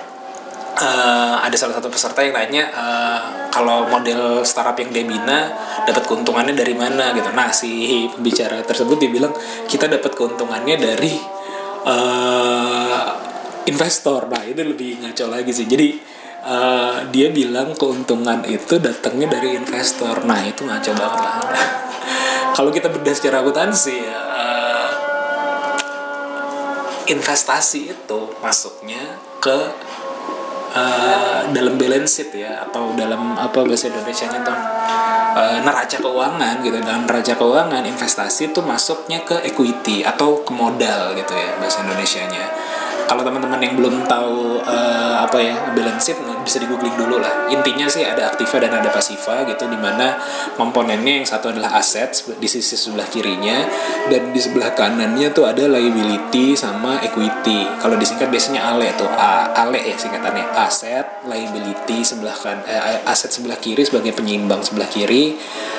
[0.79, 3.21] uh, ada salah satu peserta yang nanya uh,
[3.53, 5.53] kalau model startup yang dia bina
[5.85, 7.29] dapat keuntungannya dari mana gitu.
[7.35, 9.35] Nah si pembicara tersebut dia bilang
[9.69, 11.13] kita dapat keuntungannya dari
[11.85, 13.07] uh,
[13.69, 14.31] investor.
[14.31, 15.69] Nah itu lebih ngaco lagi sih.
[15.69, 15.89] Jadi
[16.47, 20.25] uh, dia bilang keuntungan itu datangnya dari investor.
[20.25, 21.37] Nah itu ngaco banget lah.
[22.57, 24.32] Kalau kita bedah secara akuntansi ya
[27.09, 29.59] investasi itu masuknya ke
[30.77, 34.59] uh, dalam balance sheet ya atau dalam apa bahasa Indonesia nya tuh
[35.37, 36.79] uh, neraca keuangan gitu.
[36.81, 42.23] Dalam neraca keuangan investasi itu masuknya ke equity atau ke modal gitu ya bahasa Indonesia
[42.31, 42.45] nya
[43.07, 47.49] kalau teman-teman yang belum tahu uh, apa ya balance sheet bisa di googling dulu lah.
[47.49, 50.19] Intinya sih ada aktiva dan ada pasiva gitu di mana
[50.59, 53.63] komponennya yang satu adalah aset di sisi sebelah kirinya
[54.11, 57.67] dan di sebelah kanannya tuh ada liability sama equity.
[57.79, 60.45] Kalau disingkat biasanya ale tuh A, ale ya singkatannya.
[60.53, 65.39] Aset liability sebelah kan eh, aset sebelah kiri sebagai penyeimbang sebelah kiri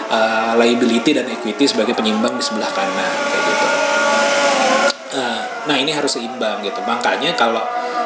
[0.09, 3.82] uh, liability dan equity sebagai penyeimbang di sebelah kanan kayak gitu
[5.63, 6.80] Nah ini harus seimbang gitu.
[6.84, 7.63] Makanya kalau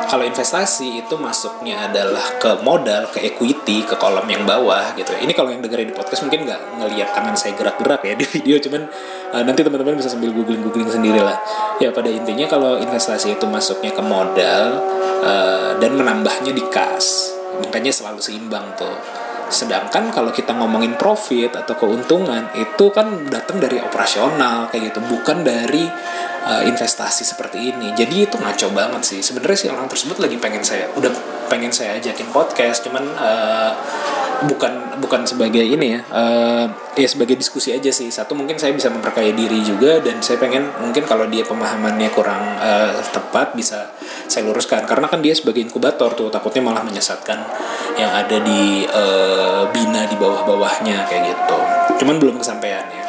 [0.07, 5.11] kalau investasi itu masuknya adalah ke modal, ke equity, ke kolom yang bawah gitu.
[5.11, 8.55] Ini kalau yang dengerin di podcast mungkin nggak ngelihat tangan saya gerak-gerak ya di video,
[8.55, 8.87] cuman
[9.35, 11.35] uh, nanti teman-teman bisa sambil googling-googling sendiri lah.
[11.83, 14.79] Ya pada intinya kalau investasi itu masuknya ke modal
[15.27, 19.16] uh, dan menambahnya di kas, makanya selalu seimbang tuh.
[19.47, 25.43] Sedangkan kalau kita ngomongin profit atau keuntungan itu kan datang dari operasional kayak gitu, bukan
[25.43, 25.87] dari
[26.47, 27.91] uh, investasi seperti ini.
[27.95, 29.19] Jadi itu ngaco banget sih.
[29.23, 31.11] Sebenarnya sih orang tersebut lagi pengen saya udah
[31.51, 32.87] pengen saya ajakin podcast.
[32.87, 33.71] Cuman uh,
[34.45, 38.13] bukan bukan sebagai ini ya uh, ya sebagai diskusi aja sih.
[38.13, 42.61] Satu mungkin saya bisa memperkaya diri juga dan saya pengen mungkin kalau dia pemahamannya kurang
[42.61, 43.89] uh, tepat bisa
[44.29, 44.85] saya luruskan.
[44.85, 47.39] Karena kan dia sebagai inkubator tuh takutnya malah menyesatkan
[47.97, 51.57] yang ada di uh, bina di bawah-bawahnya kayak gitu.
[52.03, 53.06] Cuman belum kesampaian ya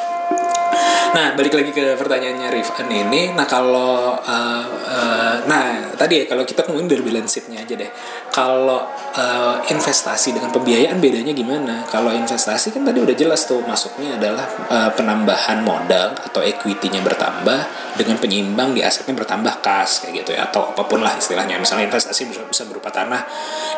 [1.09, 3.33] Nah, balik lagi ke pertanyaannya Rifan ini.
[3.33, 7.91] Nah, kalau uh, uh, nah tadi ya kalau kita ngomongin dari balance sheet-nya aja deh.
[8.29, 8.85] Kalau
[9.17, 11.89] uh, investasi dengan pembiayaan bedanya gimana?
[11.89, 17.59] Kalau investasi kan tadi udah jelas tuh masuknya adalah uh, penambahan modal atau equity-nya bertambah
[17.97, 21.57] dengan penyeimbang di asetnya bertambah kas kayak gitu ya atau apa pun lah istilahnya.
[21.57, 23.25] Misalnya investasi bisa, bisa berupa tanah,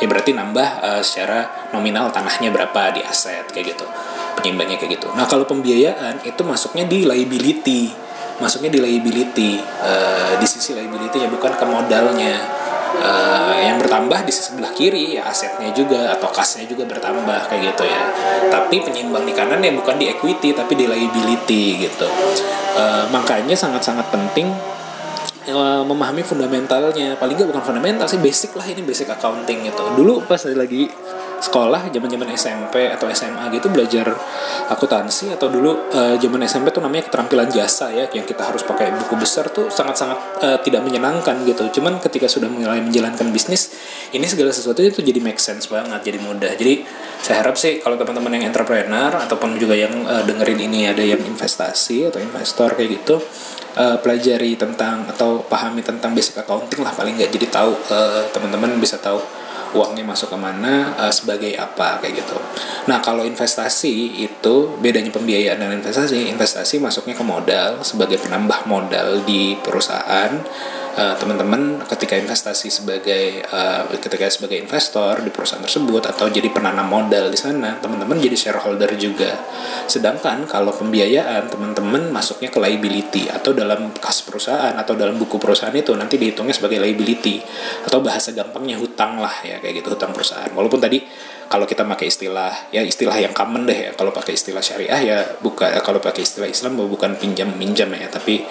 [0.02, 3.86] ya berarti nambah uh, secara nominal tanahnya berapa di aset kayak gitu
[4.38, 5.08] penyeimbangnya kayak gitu.
[5.16, 7.90] Nah kalau pembiayaan itu masuknya di liability,
[8.38, 12.36] masuknya di liability uh, di sisi liability ya bukan ke modalnya.
[12.90, 17.86] Uh, yang bertambah di sebelah kiri ya asetnya juga atau kasnya juga bertambah kayak gitu
[17.86, 18.02] ya.
[18.50, 22.10] Tapi penyeimbang di kanan ya bukan di equity tapi di liability gitu.
[22.74, 24.50] Uh, makanya sangat-sangat penting
[25.86, 27.14] memahami fundamentalnya.
[27.14, 29.82] Paling nggak bukan fundamental sih basic lah ini basic accounting gitu.
[29.94, 30.90] Dulu pas lagi
[31.40, 34.12] sekolah zaman-zaman SMP atau SMA gitu belajar
[34.68, 38.92] akuntansi atau dulu eh, zaman SMP tuh namanya keterampilan jasa ya yang kita harus pakai
[38.92, 41.80] buku besar tuh sangat-sangat eh, tidak menyenangkan gitu.
[41.80, 43.72] Cuman ketika sudah mulai menjalankan bisnis
[44.12, 46.52] ini segala sesuatu itu jadi make sense banget, jadi mudah.
[46.54, 46.84] Jadi
[47.20, 51.20] saya harap sih kalau teman-teman yang entrepreneur ataupun juga yang eh, dengerin ini ada yang
[51.20, 53.20] investasi atau investor kayak gitu
[53.76, 58.76] eh, pelajari tentang atau pahami tentang basic accounting lah paling nggak jadi tahu eh, teman-teman
[58.80, 59.39] bisa tahu
[59.74, 62.36] uangnya masuk ke mana eh, sebagai apa kayak gitu.
[62.90, 69.22] Nah kalau investasi itu bedanya pembiayaan dan investasi, investasi masuknya ke modal sebagai penambah modal
[69.26, 70.32] di perusahaan.
[70.90, 76.90] Eh, teman-teman ketika investasi sebagai eh, ketika sebagai investor di perusahaan tersebut atau jadi penanam
[76.90, 79.38] modal di sana, teman-teman jadi shareholder juga.
[79.86, 85.70] Sedangkan kalau pembiayaan teman-teman masuknya ke liability atau dalam kas perusahaan atau dalam buku perusahaan
[85.70, 87.38] itu nanti dihitungnya sebagai liability
[87.86, 90.50] atau bahasa gampangnya hutang lah ya kayak gitu hutang perusahaan.
[90.50, 90.98] Walaupun tadi
[91.50, 93.90] kalau kita pakai istilah ya istilah yang common deh ya.
[93.98, 98.46] Kalau pakai istilah syariah ya bukan kalau pakai istilah Islam bukan pinjam minjam ya tapi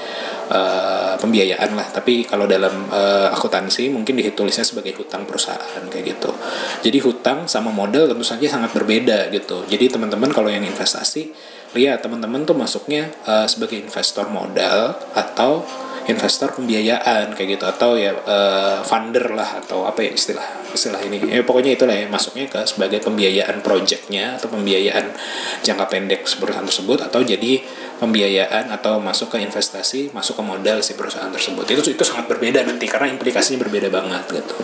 [0.51, 1.87] eh, pembiayaan lah.
[1.95, 6.35] Tapi kalau dalam eh, akuntansi mungkin ditulisnya sebagai hutang perusahaan kayak gitu.
[6.83, 9.63] Jadi hutang sama modal tentu saja sangat berbeda gitu.
[9.71, 11.31] Jadi teman-teman kalau yang investasi
[11.79, 15.63] lihat teman-teman tuh masuknya eh, sebagai investor modal atau
[16.09, 17.65] investor pembiayaan kayak gitu.
[17.69, 20.43] Atau ya eh, funder lah atau apa ya istilah
[20.73, 21.21] istilah ini.
[21.29, 25.13] Ya pokoknya itulah ya masuknya ke sebagai pembiayaan projectnya atau pembiayaan
[25.61, 27.61] jangka pendek perusahaan tersebut atau jadi
[28.01, 31.63] pembiayaan atau masuk ke investasi masuk ke modal si perusahaan tersebut.
[31.69, 34.57] Itu itu sangat berbeda nanti karena implikasinya berbeda banget gitu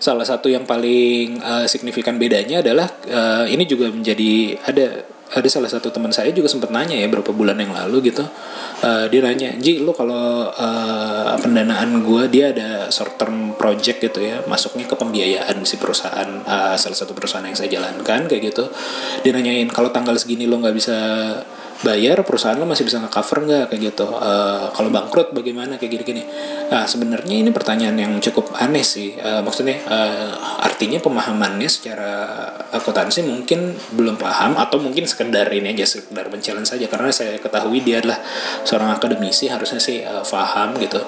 [0.00, 4.86] salah satu yang paling eh, signifikan bedanya adalah eh, ini juga menjadi ada
[5.30, 8.26] ada salah satu teman saya juga sempat nanya ya beberapa bulan yang lalu gitu.
[8.80, 14.24] Eh, dia nanya Ji lu kalau eh, pendanaan gue dia ada short term project gitu
[14.24, 18.66] ya masuknya ke pembiayaan si perusahaan eh, salah satu perusahaan yang saya jalankan kayak gitu.
[19.22, 20.96] Dia nanyain kalau tanggal segini lo nggak bisa
[21.80, 23.64] bayar perusahaan lo masih bisa nge-cover nggak?
[23.72, 24.06] Kayak gitu.
[24.08, 25.80] Eh, kalau bangkrut bagaimana?
[25.80, 26.22] Kayak gini-gini.
[26.68, 29.16] Nah sebenarnya ini pertanyaan yang cukup aneh sih.
[29.16, 32.12] Eh, maksudnya eh, artinya pemahamannya secara
[32.70, 36.84] akuntansi mungkin belum paham atau mungkin sekedar ini aja sekedar mencalon saja.
[36.86, 38.20] Karena saya ketahui dia adalah
[38.62, 41.00] seorang akademisi harusnya sih eh, paham gitu.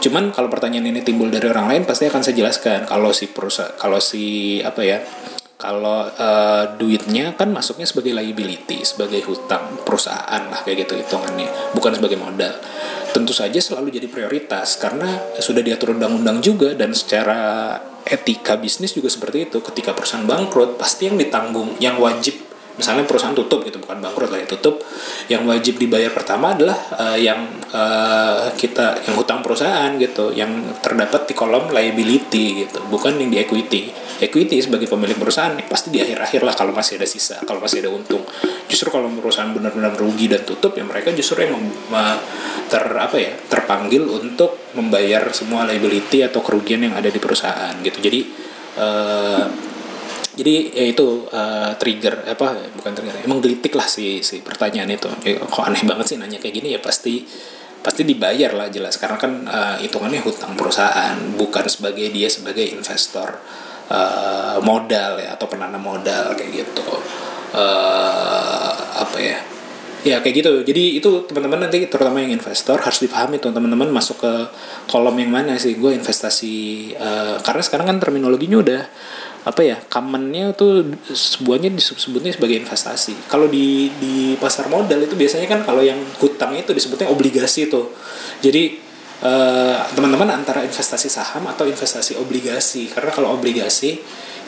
[0.00, 2.88] Cuman kalau pertanyaan ini timbul dari orang lain pasti akan saya jelaskan.
[2.88, 4.98] Kalau si perusahaan kalau si apa ya
[5.60, 12.00] kalau eh, duitnya kan masuknya sebagai liability, sebagai hutang perusahaan lah kayak gitu hitungannya, bukan
[12.00, 12.56] sebagai modal.
[13.12, 17.76] Tentu saja selalu jadi prioritas karena sudah diatur undang-undang juga dan secara
[18.08, 19.60] etika bisnis juga seperti itu.
[19.60, 24.38] Ketika perusahaan bangkrut, pasti yang ditanggung, yang wajib misalnya perusahaan tutup gitu bukan bangkrut lah
[24.42, 24.82] ya tutup.
[25.30, 30.50] Yang wajib dibayar pertama adalah eh, yang eh, kita yang hutang perusahaan gitu yang
[30.82, 33.90] terdapat di kolom liability gitu bukan yang di equity.
[34.20, 37.80] Equity sebagai pemilik perusahaan ya pasti di akhir-akhir lah kalau masih ada sisa kalau masih
[37.80, 38.20] ada untung.
[38.68, 42.20] Justru kalau perusahaan benar-benar rugi dan tutup ya mereka justru yang me-
[42.70, 47.98] ter apa ya terpanggil untuk membayar semua liability atau kerugian yang ada di perusahaan gitu.
[47.98, 48.20] Jadi
[48.78, 49.69] eh,
[50.40, 55.12] jadi ya itu uh, trigger apa bukan trigger emang gelitik lah si si pertanyaan itu.
[55.20, 57.20] Ya, kok aneh banget sih nanya kayak gini ya pasti
[57.84, 58.96] pasti dibayar lah jelas.
[58.96, 63.36] Karena kan uh, hitungannya hutang perusahaan bukan sebagai dia sebagai investor
[63.92, 66.88] uh, modal ya atau penanam modal kayak gitu.
[67.52, 69.38] Uh, apa ya?
[70.00, 70.52] Ya kayak gitu.
[70.64, 74.32] Jadi itu teman-teman nanti terutama yang investor harus dipahami tuh teman-teman masuk ke
[74.88, 75.76] kolom yang mana sih.
[75.76, 76.56] Gue investasi
[76.96, 78.82] eh, karena sekarang kan terminologinya udah
[79.40, 83.16] apa ya commonnya tuh sebuahnya disebutnya sebagai investasi.
[83.24, 87.88] Kalau di di pasar modal itu biasanya kan kalau yang hutang itu disebutnya obligasi tuh.
[88.44, 88.76] Jadi
[89.24, 92.92] eh, teman-teman antara investasi saham atau investasi obligasi.
[92.92, 93.96] Karena kalau obligasi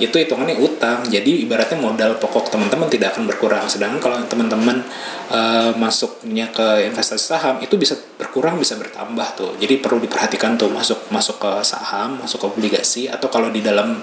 [0.03, 1.07] itu hitungannya utang.
[1.07, 3.65] Jadi ibaratnya modal pokok teman-teman tidak akan berkurang.
[3.71, 4.83] Sedangkan kalau teman-teman
[5.31, 9.53] eh, masuknya ke investasi saham itu bisa berkurang bisa bertambah tuh.
[9.63, 14.03] Jadi perlu diperhatikan tuh masuk masuk ke saham masuk ke obligasi atau kalau di dalam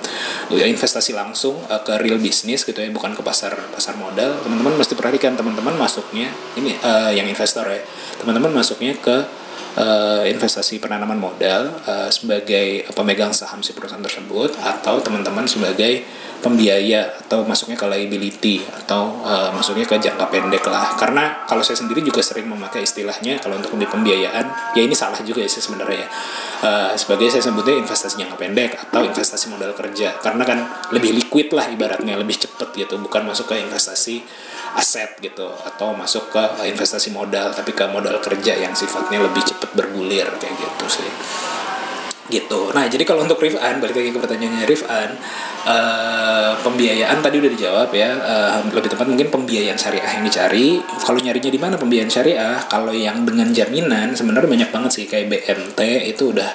[0.51, 4.79] ya, investasi langsung eh, ke real business gitu ya bukan ke pasar pasar modal teman-teman
[4.79, 7.83] mesti perhatikan teman-teman masuknya ini eh, yang investor ya.
[8.19, 9.38] Teman-teman masuknya ke
[9.77, 16.05] eh, investasi penanaman modal eh, sebagai pemegang saham si perusahaan tersebut atau teman-teman sebagai
[16.39, 20.95] pembiaya atau masuknya ke liability atau eh, masuknya ke jangka pendek lah.
[20.95, 25.19] Karena kalau saya sendiri juga sering memakai istilahnya kalau untuk di pembiayaan ya ini salah
[25.21, 26.05] juga ya sih sebenarnya.
[26.05, 26.09] Ya
[26.59, 30.19] Eh, sebagai saya sebutnya investasi jangka pendek atau investasi modal kerja.
[30.19, 30.59] Karena kan
[30.91, 34.19] lebih liquid lah ibaratnya lebih cepet gitu bukan masuk ke investasi
[34.77, 39.73] aset gitu atau masuk ke investasi modal tapi ke modal kerja yang sifatnya lebih cepat
[39.73, 41.09] bergulir kayak gitu sih
[42.29, 42.69] gitu.
[42.71, 45.09] Nah, jadi kalau untuk Rifan, balik lagi ke pertanyaannya Rifan,
[45.65, 48.09] eh, pembiayaan tadi udah dijawab ya.
[48.13, 50.77] Eh, lebih tepat mungkin pembiayaan syariah yang dicari.
[51.01, 52.61] Kalau nyarinya di mana pembiayaan syariah?
[52.69, 55.79] Kalau yang dengan jaminan sebenarnya banyak banget sih kayak BMT
[56.13, 56.49] itu udah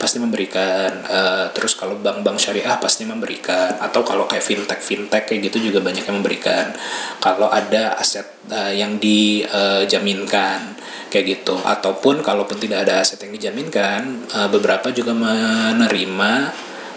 [0.00, 0.90] pasti memberikan.
[1.04, 3.76] Eh, terus kalau bank-bank syariah pasti memberikan.
[3.84, 6.72] Atau kalau kayak fintech fintech kayak gitu juga banyak yang memberikan.
[7.20, 10.77] Kalau ada aset eh, yang dijaminkan
[11.08, 11.56] kayak gitu.
[11.56, 16.32] Ataupun kalaupun tidak ada aset yang dijaminkan eh, beberapa juga menerima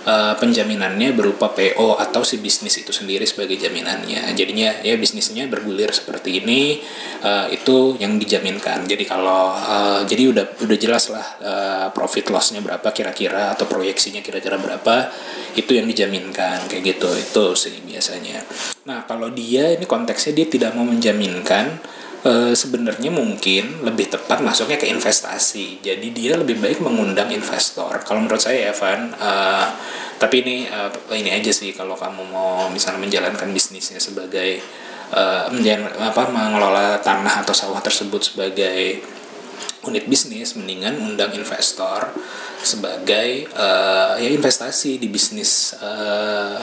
[0.04, 4.36] eh, penjaminannya berupa PO atau si bisnis itu sendiri sebagai jaminannya.
[4.36, 6.84] Jadinya ya bisnisnya bergulir seperti ini
[7.24, 8.84] eh, itu yang dijaminkan.
[8.86, 9.56] Jadi kalau
[10.06, 11.26] jadi udah udah jelas lah
[11.96, 15.10] profit lossnya berapa kira-kira atau proyeksinya kira-kira berapa
[15.56, 17.10] itu yang dijaminkan kayak gitu.
[17.16, 18.44] Itu sih biasanya.
[18.88, 21.80] Nah kalau dia ini konteksnya dia tidak mau menjaminkan
[22.26, 25.82] eh, sebenarnya mungkin lebih tepat masuknya ke investasi.
[25.82, 28.02] Jadi dia lebih baik mengundang investor.
[28.04, 29.68] Kalau menurut saya Evan, eh,
[30.22, 34.62] tapi ini eh, ini aja sih kalau kamu mau misalnya menjalankan bisnisnya sebagai
[35.52, 39.04] menjalan, apa mengelola tanah atau sawah tersebut sebagai
[39.82, 42.14] unit bisnis mendingan undang investor
[42.62, 46.58] sebagai eh, ya investasi di bisnis eh,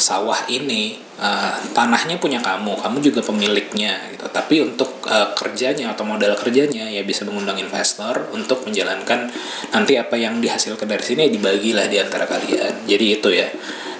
[0.00, 4.26] sawah ini eh, tanahnya punya kamu kamu juga pemiliknya gitu.
[4.32, 9.28] Tapi untuk eh, kerjanya atau modal kerjanya ya bisa mengundang investor untuk menjalankan
[9.70, 12.88] nanti apa yang dihasilkan dari sini ya dibagilah di antara kalian.
[12.88, 13.46] Jadi itu ya.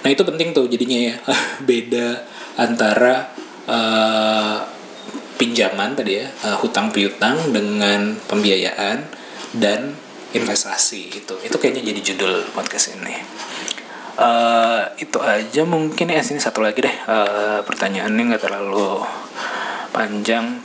[0.01, 1.15] Nah itu penting tuh jadinya ya.
[1.69, 2.25] Beda
[2.57, 3.29] antara
[3.69, 4.57] eh,
[5.41, 9.01] pinjaman tadi ya eh, hutang piutang dengan pembiayaan
[9.57, 9.89] dan
[10.31, 13.17] investasi itu itu kayaknya jadi judul podcast ini
[14.21, 16.21] Eh, itu aja mungkin ya.
[16.21, 16.93] Sini satu lagi deh.
[16.93, 19.01] Eh, pertanyaannya nggak terlalu
[19.89, 20.61] panjang.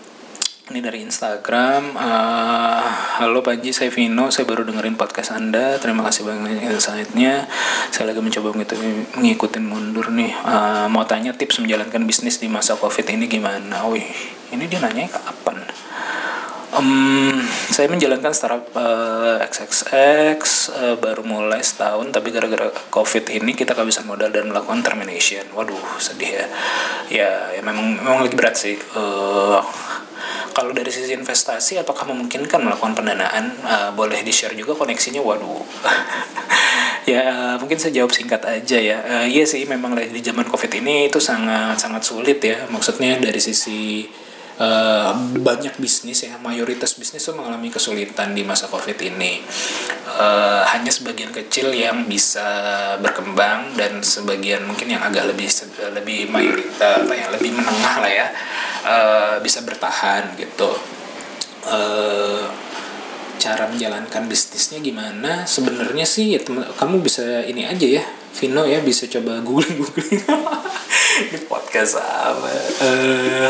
[0.66, 1.94] Ini dari Instagram.
[1.94, 2.84] Eh,
[3.22, 4.28] halo Panji saya Vino.
[4.28, 5.80] Saya baru dengerin podcast anda.
[5.80, 7.48] Terima kasih banyak insight-nya.
[7.88, 8.76] Saya lagi mencoba mengikuti
[9.16, 10.36] mengikutin mundur nih.
[10.36, 13.88] Eh, mau tanya tips menjalankan bisnis di masa covid ini gimana?
[13.88, 14.04] Wih
[14.52, 15.58] ini dia nanya kapan
[16.74, 20.40] Em, saya menjalankan startup eh, XXX
[20.74, 25.46] eh, baru mulai setahun tapi gara-gara covid ini kita kehabisan modal dan melakukan termination.
[25.54, 26.46] Waduh sedih ya.
[27.06, 28.74] Ya, ya memang memang lagi berat sih.
[28.74, 29.60] Eh,
[30.56, 33.54] kalau dari sisi investasi apakah memungkinkan melakukan pendanaan?
[33.62, 35.22] Eh, boleh di share juga koneksinya.
[35.22, 35.62] Waduh.
[37.12, 38.98] ya mungkin saya jawab singkat aja ya.
[39.06, 42.66] Eh, iya sih memang di zaman covid ini itu sangat sangat sulit ya.
[42.66, 44.02] Maksudnya dari sisi
[44.56, 49.40] eh, banyak bisnis ya mayoritas bisnis tuh mengalami kesulitan di masa covid ini.
[50.16, 52.44] Eh, hanya sebagian kecil yang bisa
[53.00, 55.48] berkembang dan sebagian mungkin yang agak lebih
[55.92, 58.26] lebih mayoritas apa ya lebih menengah lah ya
[58.86, 60.70] eh, bisa bertahan gitu.
[61.66, 62.44] Eh,
[63.36, 65.44] cara menjalankan bisnisnya gimana?
[65.44, 68.04] Sebenarnya sih ya, temen- kamu bisa ini aja ya
[68.36, 70.20] Vino ya bisa coba googling googling
[71.32, 72.48] di podcast apa?
[72.84, 73.48] Eh,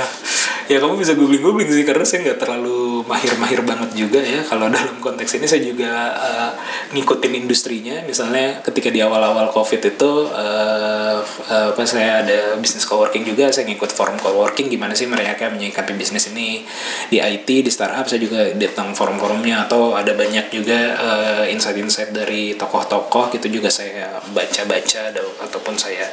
[0.67, 4.43] ya kamu bisa googling googling sih karena saya nggak terlalu mahir mahir banget juga ya.
[4.43, 6.51] Kalau dalam konteks ini saya juga eh,
[6.95, 8.03] ngikutin industrinya.
[8.03, 13.67] Misalnya ketika di awal awal covid itu eh, apa saya ada bisnis coworking juga saya
[13.71, 16.67] ngikut forum coworking gimana sih mereka menyikapi bisnis ini
[17.07, 19.71] di IT di startup saya juga datang forum-forumnya.
[19.71, 26.11] Atau ada banyak juga eh, insight-insight dari tokoh-tokoh gitu juga saya baca-baca atau- ataupun saya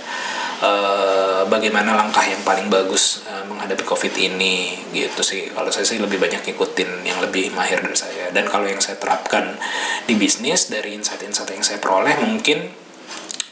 [0.63, 5.51] eh, bagaimana langkah yang paling bagus eh, menghadapi covid ini gitu sih.
[5.51, 8.31] Kalau saya sih lebih banyak ngikutin yang lebih mahir dari saya.
[8.31, 9.59] Dan kalau yang saya terapkan
[10.07, 12.63] di bisnis dari insight-insight yang saya peroleh mungkin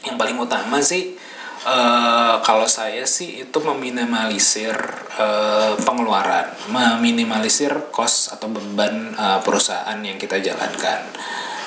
[0.02, 1.14] yang paling utama sih
[1.62, 4.74] eh, kalau saya sih itu meminimalisir
[5.20, 11.06] eh, pengeluaran, meminimalisir cost atau beban eh, perusahaan yang kita jalankan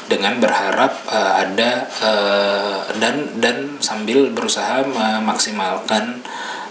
[0.06, 6.22] dengan berharap eh, ada eh, dan dan sambil berusaha memaksimalkan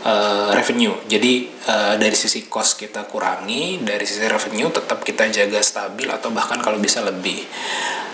[0.06, 0.94] eh, revenue.
[1.10, 6.30] Jadi eh, dari sisi cost kita kurangi, dari sisi revenue tetap kita jaga stabil atau
[6.30, 7.42] bahkan kalau bisa lebih.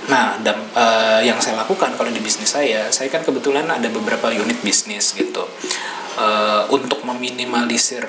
[0.09, 4.33] Nah, dan eh, yang saya lakukan kalau di bisnis saya, saya kan kebetulan ada beberapa
[4.33, 5.45] unit bisnis gitu.
[6.21, 8.05] Eh, untuk meminimalisir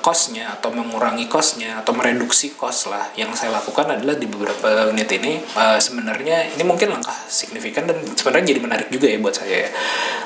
[0.00, 5.08] cost-nya atau mengurangi cost-nya atau mereduksi cost lah, yang saya lakukan adalah di beberapa unit
[5.12, 9.66] ini eh, sebenarnya ini mungkin langkah signifikan dan sebenarnya jadi menarik juga ya buat saya.
[9.66, 9.70] ya.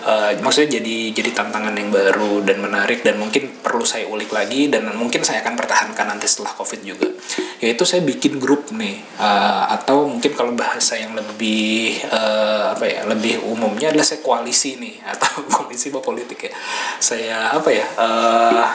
[0.04, 4.68] Eh, maksudnya jadi jadi tantangan yang baru dan menarik dan mungkin perlu saya ulik lagi
[4.68, 7.08] dan mungkin saya akan pertahankan nanti setelah covid juga.
[7.62, 13.06] Yaitu saya bikin grup nih eh, atau mungkin kalau bahasa yang lebih eh, apa ya
[13.08, 16.52] lebih umumnya adalah saya koalisi nih atau koalisi politik ya
[16.98, 18.66] saya apa ya eh,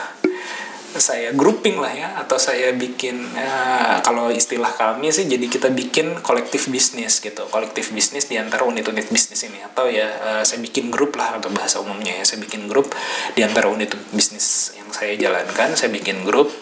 [1.00, 6.20] saya grouping lah ya atau saya bikin ya, kalau istilah kami sih jadi kita bikin
[6.20, 7.46] kolektif bisnis gitu.
[7.48, 9.62] Kolektif bisnis di antara unit-unit bisnis ini.
[9.64, 12.92] Atau ya eh, saya bikin grup lah atau bahasa umumnya ya saya bikin grup
[13.32, 15.72] di antara unit bisnis yang saya jalankan.
[15.78, 16.52] Saya bikin grup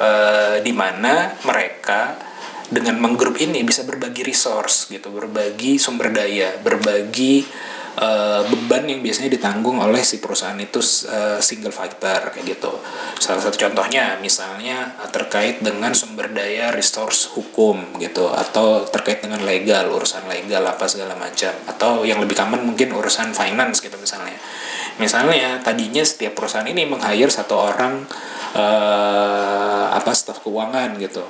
[0.00, 2.32] eh, di mana mereka
[2.72, 7.44] dengan menggrup ini bisa berbagi resource gitu berbagi sumber daya berbagi
[7.98, 10.78] uh, beban yang biasanya ditanggung oleh si perusahaan itu
[11.08, 12.72] uh, single fighter kayak gitu.
[13.20, 18.30] Salah satu contohnya misalnya uh, terkait dengan sumber daya resource hukum gitu.
[18.32, 21.52] Atau terkait dengan legal urusan legal apa segala macam.
[21.68, 24.36] Atau yang lebih common mungkin urusan finance gitu misalnya.
[25.00, 28.04] Misalnya tadinya setiap perusahaan ini meng-hire satu orang
[28.56, 31.24] uh, apa staf keuangan gitu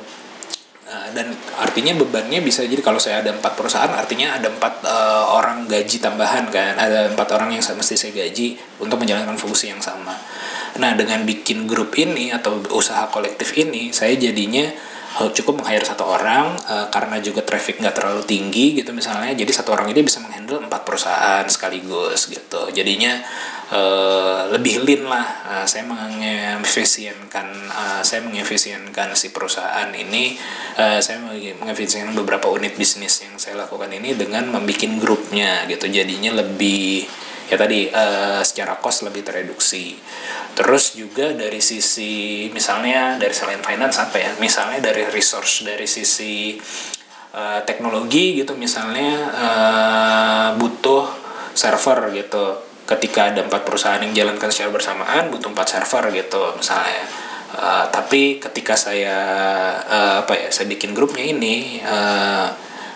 [1.12, 5.68] dan artinya bebannya bisa jadi kalau saya ada empat perusahaan artinya ada empat uh, orang
[5.68, 10.16] gaji tambahan kan ada empat orang yang mesti saya gaji untuk menjalankan fungsi yang sama.
[10.80, 14.64] Nah dengan bikin grup ini atau usaha kolektif ini saya jadinya
[15.20, 19.53] uh, cukup meng-hire satu orang uh, karena juga traffic nggak terlalu tinggi gitu misalnya jadi
[19.53, 22.72] satu orang ini bisa menghandle empat perusahaan sekaligus gitu.
[22.72, 23.20] Jadinya
[23.73, 25.27] uh, lebih lean lah.
[25.49, 30.37] Uh, saya mengefisienkan uh, saya mengefisienkan si perusahaan ini.
[30.77, 31.18] Uh, saya
[31.57, 35.89] mengefisienkan beberapa unit bisnis yang saya lakukan ini dengan membuat grupnya gitu.
[35.89, 37.09] Jadinya lebih
[37.49, 39.97] ya tadi uh, secara cost lebih tereduksi.
[40.53, 44.31] Terus juga dari sisi misalnya dari selain finance apa ya?
[44.37, 46.61] Misalnya dari resource dari sisi
[47.33, 48.53] uh, teknologi gitu.
[48.53, 51.09] Misalnya uh, butuh
[51.53, 57.05] server gitu ketika ada empat perusahaan yang jalankan secara bersamaan butuh empat server gitu misalnya.
[57.53, 59.16] Uh, tapi ketika saya
[59.85, 62.49] uh, apa ya saya bikin grupnya ini uh,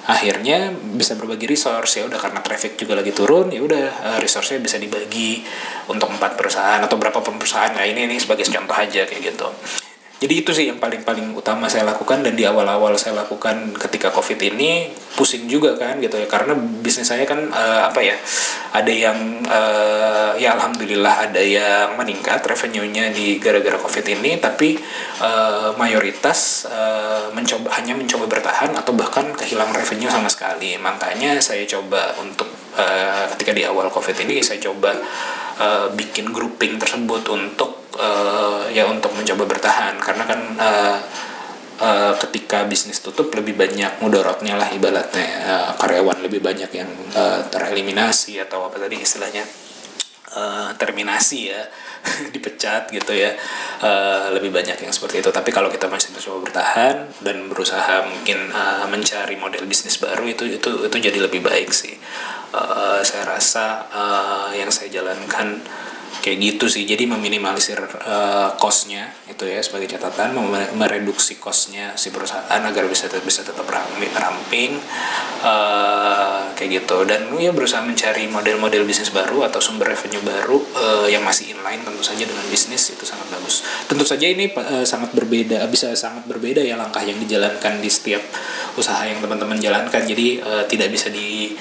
[0.08, 2.00] akhirnya bisa berbagi resource.
[2.00, 5.44] Ya udah karena traffic juga lagi turun ya udah uh, resource-nya bisa dibagi
[5.92, 7.76] untuk empat perusahaan atau berapa perusahaan.
[7.76, 9.48] Nah ini ini sebagai contoh aja kayak gitu
[10.16, 14.08] jadi itu sih yang paling paling utama saya lakukan dan di awal-awal saya lakukan ketika
[14.08, 16.24] covid ini pusing juga kan gitu ya.
[16.24, 18.16] Karena bisnis saya kan uh, apa ya
[18.72, 24.80] ada yang uh, ya alhamdulillah ada yang meningkat revenue-nya di gara-gara covid ini tapi
[25.20, 30.80] uh, mayoritas uh, mencoba hanya mencoba bertahan atau bahkan kehilangan revenue sama sekali.
[30.80, 34.96] Makanya saya coba untuk uh, ketika di awal covid ini saya coba
[35.60, 39.96] uh, bikin grouping tersebut untuk uh, ya untuk mencoba bertahan.
[39.98, 40.98] Karena kan uh,
[41.80, 45.28] uh, ketika bisnis tutup lebih banyak mudorotnya lah ibaratnya.
[45.44, 49.44] Uh, karyawan lebih banyak yang uh, tereliminasi atau apa tadi istilahnya
[50.36, 51.62] uh, terminasi ya
[52.34, 53.32] dipecat gitu ya.
[53.80, 55.30] Uh, lebih banyak yang seperti itu.
[55.32, 60.48] Tapi kalau kita masih mencoba bertahan dan berusaha mungkin uh, mencari model bisnis baru itu
[60.48, 61.96] itu itu jadi lebih baik sih.
[62.56, 65.60] Uh, saya rasa uh, yang saya jalankan
[66.26, 66.82] kayak gitu sih.
[66.82, 70.34] Jadi meminimalisir uh, costnya itu ya sebagai catatan
[70.74, 74.74] mereduksi costnya si perusahaan agar bisa bisa tetap ramping, ramping
[75.46, 77.06] uh, kayak gitu.
[77.06, 81.86] Dan ya berusaha mencari model-model bisnis baru atau sumber revenue baru uh, yang masih inline
[81.86, 83.62] tentu saja dengan bisnis itu sangat bagus.
[83.86, 88.26] Tentu saja ini uh, sangat berbeda bisa sangat berbeda ya langkah yang dijalankan di setiap
[88.74, 90.02] usaha yang teman-teman jalankan.
[90.02, 91.54] Jadi uh, tidak bisa di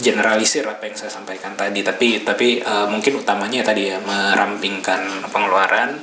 [0.00, 1.84] generalisir apa yang saya sampaikan tadi.
[1.84, 6.00] Tapi tapi uh, mungkin utamanya tadi ya merampingkan pengeluaran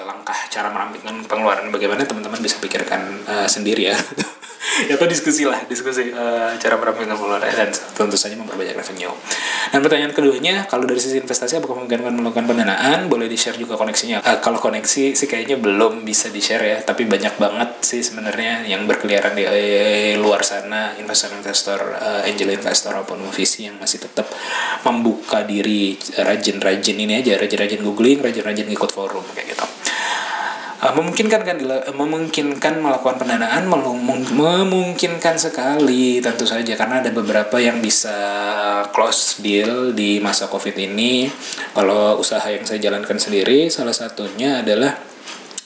[0.00, 3.96] langkah cara merampingkan pengeluaran bagaimana teman-teman bisa pikirkan uh, sendiri ya?
[4.88, 9.12] Ya atau diskusi lah diskusi uh, cara merampingkan pengeluaran dan tentu saja memperbanyak revenue.
[9.68, 13.10] Dan pertanyaan keduanya kalau dari sisi investasi apakah mungkin akan melakukan pendanaan?
[13.12, 14.24] Boleh di share juga koneksinya.
[14.24, 18.64] Uh, kalau koneksi sih kayaknya belum bisa di share ya tapi banyak banget sih sebenarnya
[18.64, 24.30] yang berkeliaran di eh, luar sana investor-investor uh, angel investor maupun visi yang masih tetap
[24.88, 29.81] membuka diri rajin-rajin ini aja rajin-rajin googling rajin-rajin ikut forum kayak gitu
[30.82, 31.56] uh, memungkinkan kan
[31.94, 33.70] memungkinkan melakukan pendanaan
[34.34, 38.18] memungkinkan sekali tentu saja karena ada beberapa yang bisa
[38.90, 41.30] close deal di masa covid ini.
[41.72, 45.14] Kalau usaha yang saya jalankan sendiri salah satunya adalah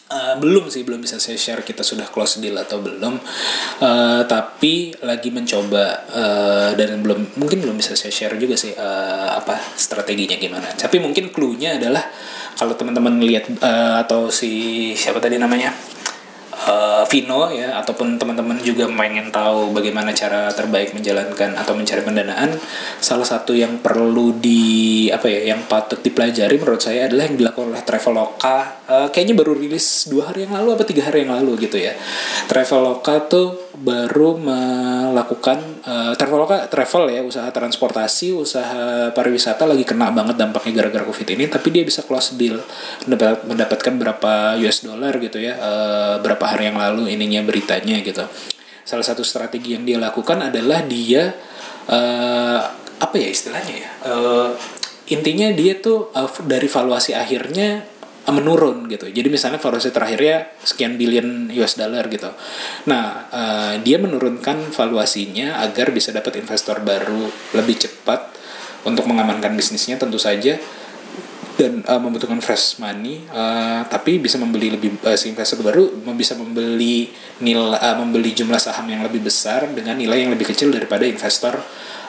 [0.06, 3.18] Uh, belum sih belum bisa saya share kita sudah close deal atau belum.
[3.82, 9.34] Uh, tapi lagi mencoba uh, dan belum mungkin belum bisa saya share juga sih uh,
[9.34, 10.70] apa strateginya gimana.
[10.78, 12.06] Tapi mungkin clue-nya adalah
[12.56, 15.76] kalau teman-teman lihat uh, atau si siapa tadi namanya
[16.64, 22.56] uh, Vino ya ataupun teman-teman juga pengen tahu bagaimana cara terbaik menjalankan atau mencari pendanaan
[22.98, 27.76] salah satu yang perlu di apa ya yang patut dipelajari menurut saya adalah yang dilakukan
[27.76, 28.56] oleh Traveloka
[28.88, 31.92] uh, kayaknya baru rilis dua hari yang lalu apa tiga hari yang lalu gitu ya.
[32.48, 40.40] Traveloka tuh baru melakukan uh, traveloka travel ya usaha transportasi usaha pariwisata lagi kena banget
[40.40, 42.60] dampaknya gara-gara covid ini tapi dia bisa close deal.
[43.04, 44.32] Mendapat, mendapatkan berapa
[44.64, 48.24] US dollar gitu ya uh, berapa hari yang lalu ininya beritanya gitu.
[48.86, 51.34] Salah satu strategi yang dia lakukan adalah dia
[51.90, 52.60] uh,
[52.96, 54.50] apa ya istilahnya ya uh,
[55.12, 57.95] intinya dia tuh uh, dari valuasi akhirnya
[58.34, 59.06] menurun gitu.
[59.06, 62.30] Jadi misalnya valuasi terakhirnya sekian billion US dollar gitu.
[62.90, 68.34] Nah, uh, dia menurunkan valuasinya agar bisa dapat investor baru lebih cepat
[68.86, 70.58] untuk mengamankan bisnisnya tentu saja
[71.56, 76.36] dan uh, membutuhkan fresh money uh, tapi bisa membeli lebih uh, si investor baru bisa
[76.36, 77.08] membeli
[77.40, 81.56] nilai uh, membeli jumlah saham yang lebih besar dengan nilai yang lebih kecil daripada investor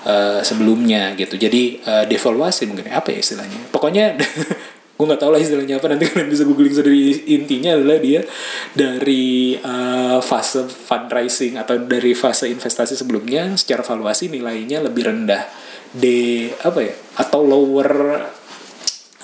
[0.04, 4.20] uh, sebelumnya gitu jadi uh, devaluasi mungkin apa ya istilahnya pokoknya
[4.98, 7.30] gue nggak tahu lah istilahnya apa nanti kalian bisa googling sendiri.
[7.38, 8.26] Intinya adalah dia
[8.74, 15.46] dari uh, fase fundraising atau dari fase investasi sebelumnya secara valuasi nilainya lebih rendah.
[15.88, 17.90] De apa ya atau lower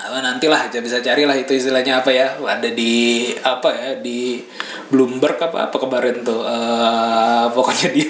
[0.04, 2.38] apa nantilah aja bisa carilah itu istilahnya apa ya.
[2.38, 4.46] Ada di apa ya di
[4.94, 8.08] Bloomberg apa apa kemarin tuh uh, pokoknya dia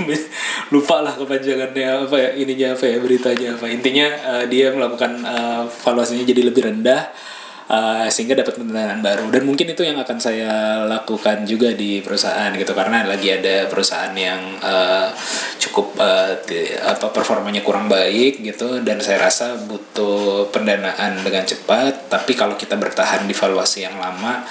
[0.68, 3.72] lupa lah kepanjangannya apa ya ininya apa ya beritanya apa.
[3.72, 7.32] Intinya uh, dia melakukan uh, valuasinya jadi lebih rendah
[7.70, 9.30] uh, sehingga dapat pendanaan baru.
[9.30, 12.72] Dan mungkin itu yang akan saya lakukan juga di perusahaan gitu.
[12.76, 15.12] Karena lagi ada perusahaan yang uh,
[15.60, 18.82] cukup uh, di, apa performanya kurang baik gitu.
[18.82, 22.12] Dan saya rasa butuh pendanaan dengan cepat.
[22.12, 24.44] Tapi kalau kita bertahan di valuasi yang lama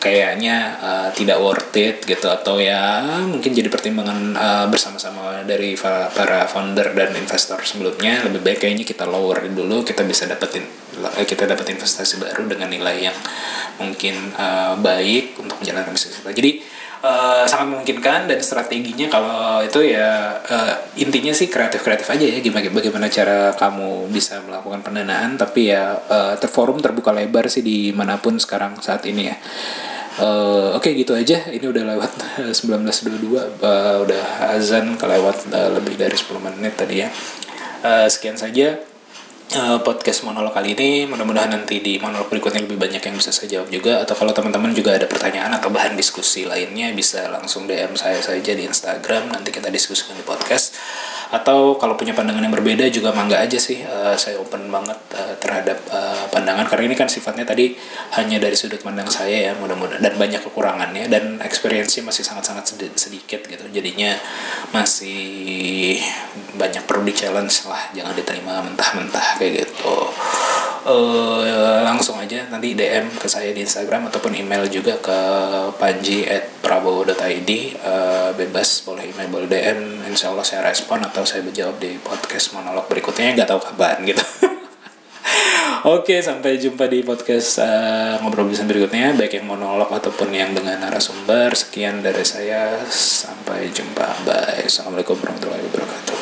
[0.00, 6.48] kayaknya uh, tidak worth it gitu atau ya mungkin jadi pertimbangan uh, bersama-sama dari para
[6.48, 10.64] founder dan investor sebelumnya lebih baik kayaknya kita lower dulu kita bisa dapetin
[11.20, 13.16] eh, kita dapat investasi baru dengan nilai yang
[13.76, 16.32] mungkin uh, baik untuk menjalankan bisnis kita.
[16.32, 16.50] Jadi
[17.04, 22.38] uh, sangat memungkinkan dan strateginya kalau itu ya uh, intinya sih kreatif kreatif aja ya
[22.40, 27.92] gimana bagaimana cara kamu bisa melakukan pendanaan tapi ya uh, forum terbuka lebar sih di
[27.92, 29.36] mana pun sekarang saat ini ya
[30.20, 31.48] Uh, Oke okay, gitu aja.
[31.48, 32.12] Ini udah lewat
[32.52, 33.30] 19.22
[33.62, 37.08] uh, udah azan kelewat uh, lebih dari 10 menit tadi ya.
[37.80, 38.76] Uh, sekian saja
[39.56, 41.08] uh, podcast monolog kali ini.
[41.10, 44.02] Mudah-mudahan nanti di monolog berikutnya lebih banyak yang bisa saya jawab juga.
[44.02, 48.52] Atau kalau teman-teman juga ada pertanyaan atau bahan diskusi lainnya bisa langsung DM saya saja
[48.54, 49.34] di Instagram.
[49.34, 50.76] Nanti kita diskusikan di podcast
[51.30, 55.34] atau kalau punya pandangan yang berbeda juga mangga aja sih uh, saya open banget uh,
[55.38, 56.66] terhadap uh, pandangan.
[56.66, 57.78] Karena ini kan sifatnya tadi
[58.18, 63.46] hanya dari sudut pandang saya ya mudah-mudahan dan banyak kekurangannya dan experience masih sangat-sangat sedikit
[63.46, 63.62] gitu.
[63.70, 64.18] Jadinya
[64.74, 66.02] masih
[66.58, 69.96] banyak perlu di challenge lah jangan diterima mentah-mentah kayak gitu.
[70.80, 75.18] Uh, langsung aja nanti DM ke saya di Instagram ataupun email juga ke
[75.76, 76.24] panji
[77.84, 82.56] uh, bebas boleh email boleh DM insya Allah saya respon atau saya menjawab di podcast
[82.56, 84.24] monolog berikutnya nggak tahu kapan gitu
[85.80, 90.76] Oke, sampai jumpa di podcast uh, ngobrol bisa berikutnya, baik yang monolog ataupun yang dengan
[90.76, 91.56] narasumber.
[91.56, 94.28] Sekian dari saya, sampai jumpa.
[94.28, 94.68] Bye.
[94.68, 96.19] Assalamualaikum warahmatullahi wabarakatuh.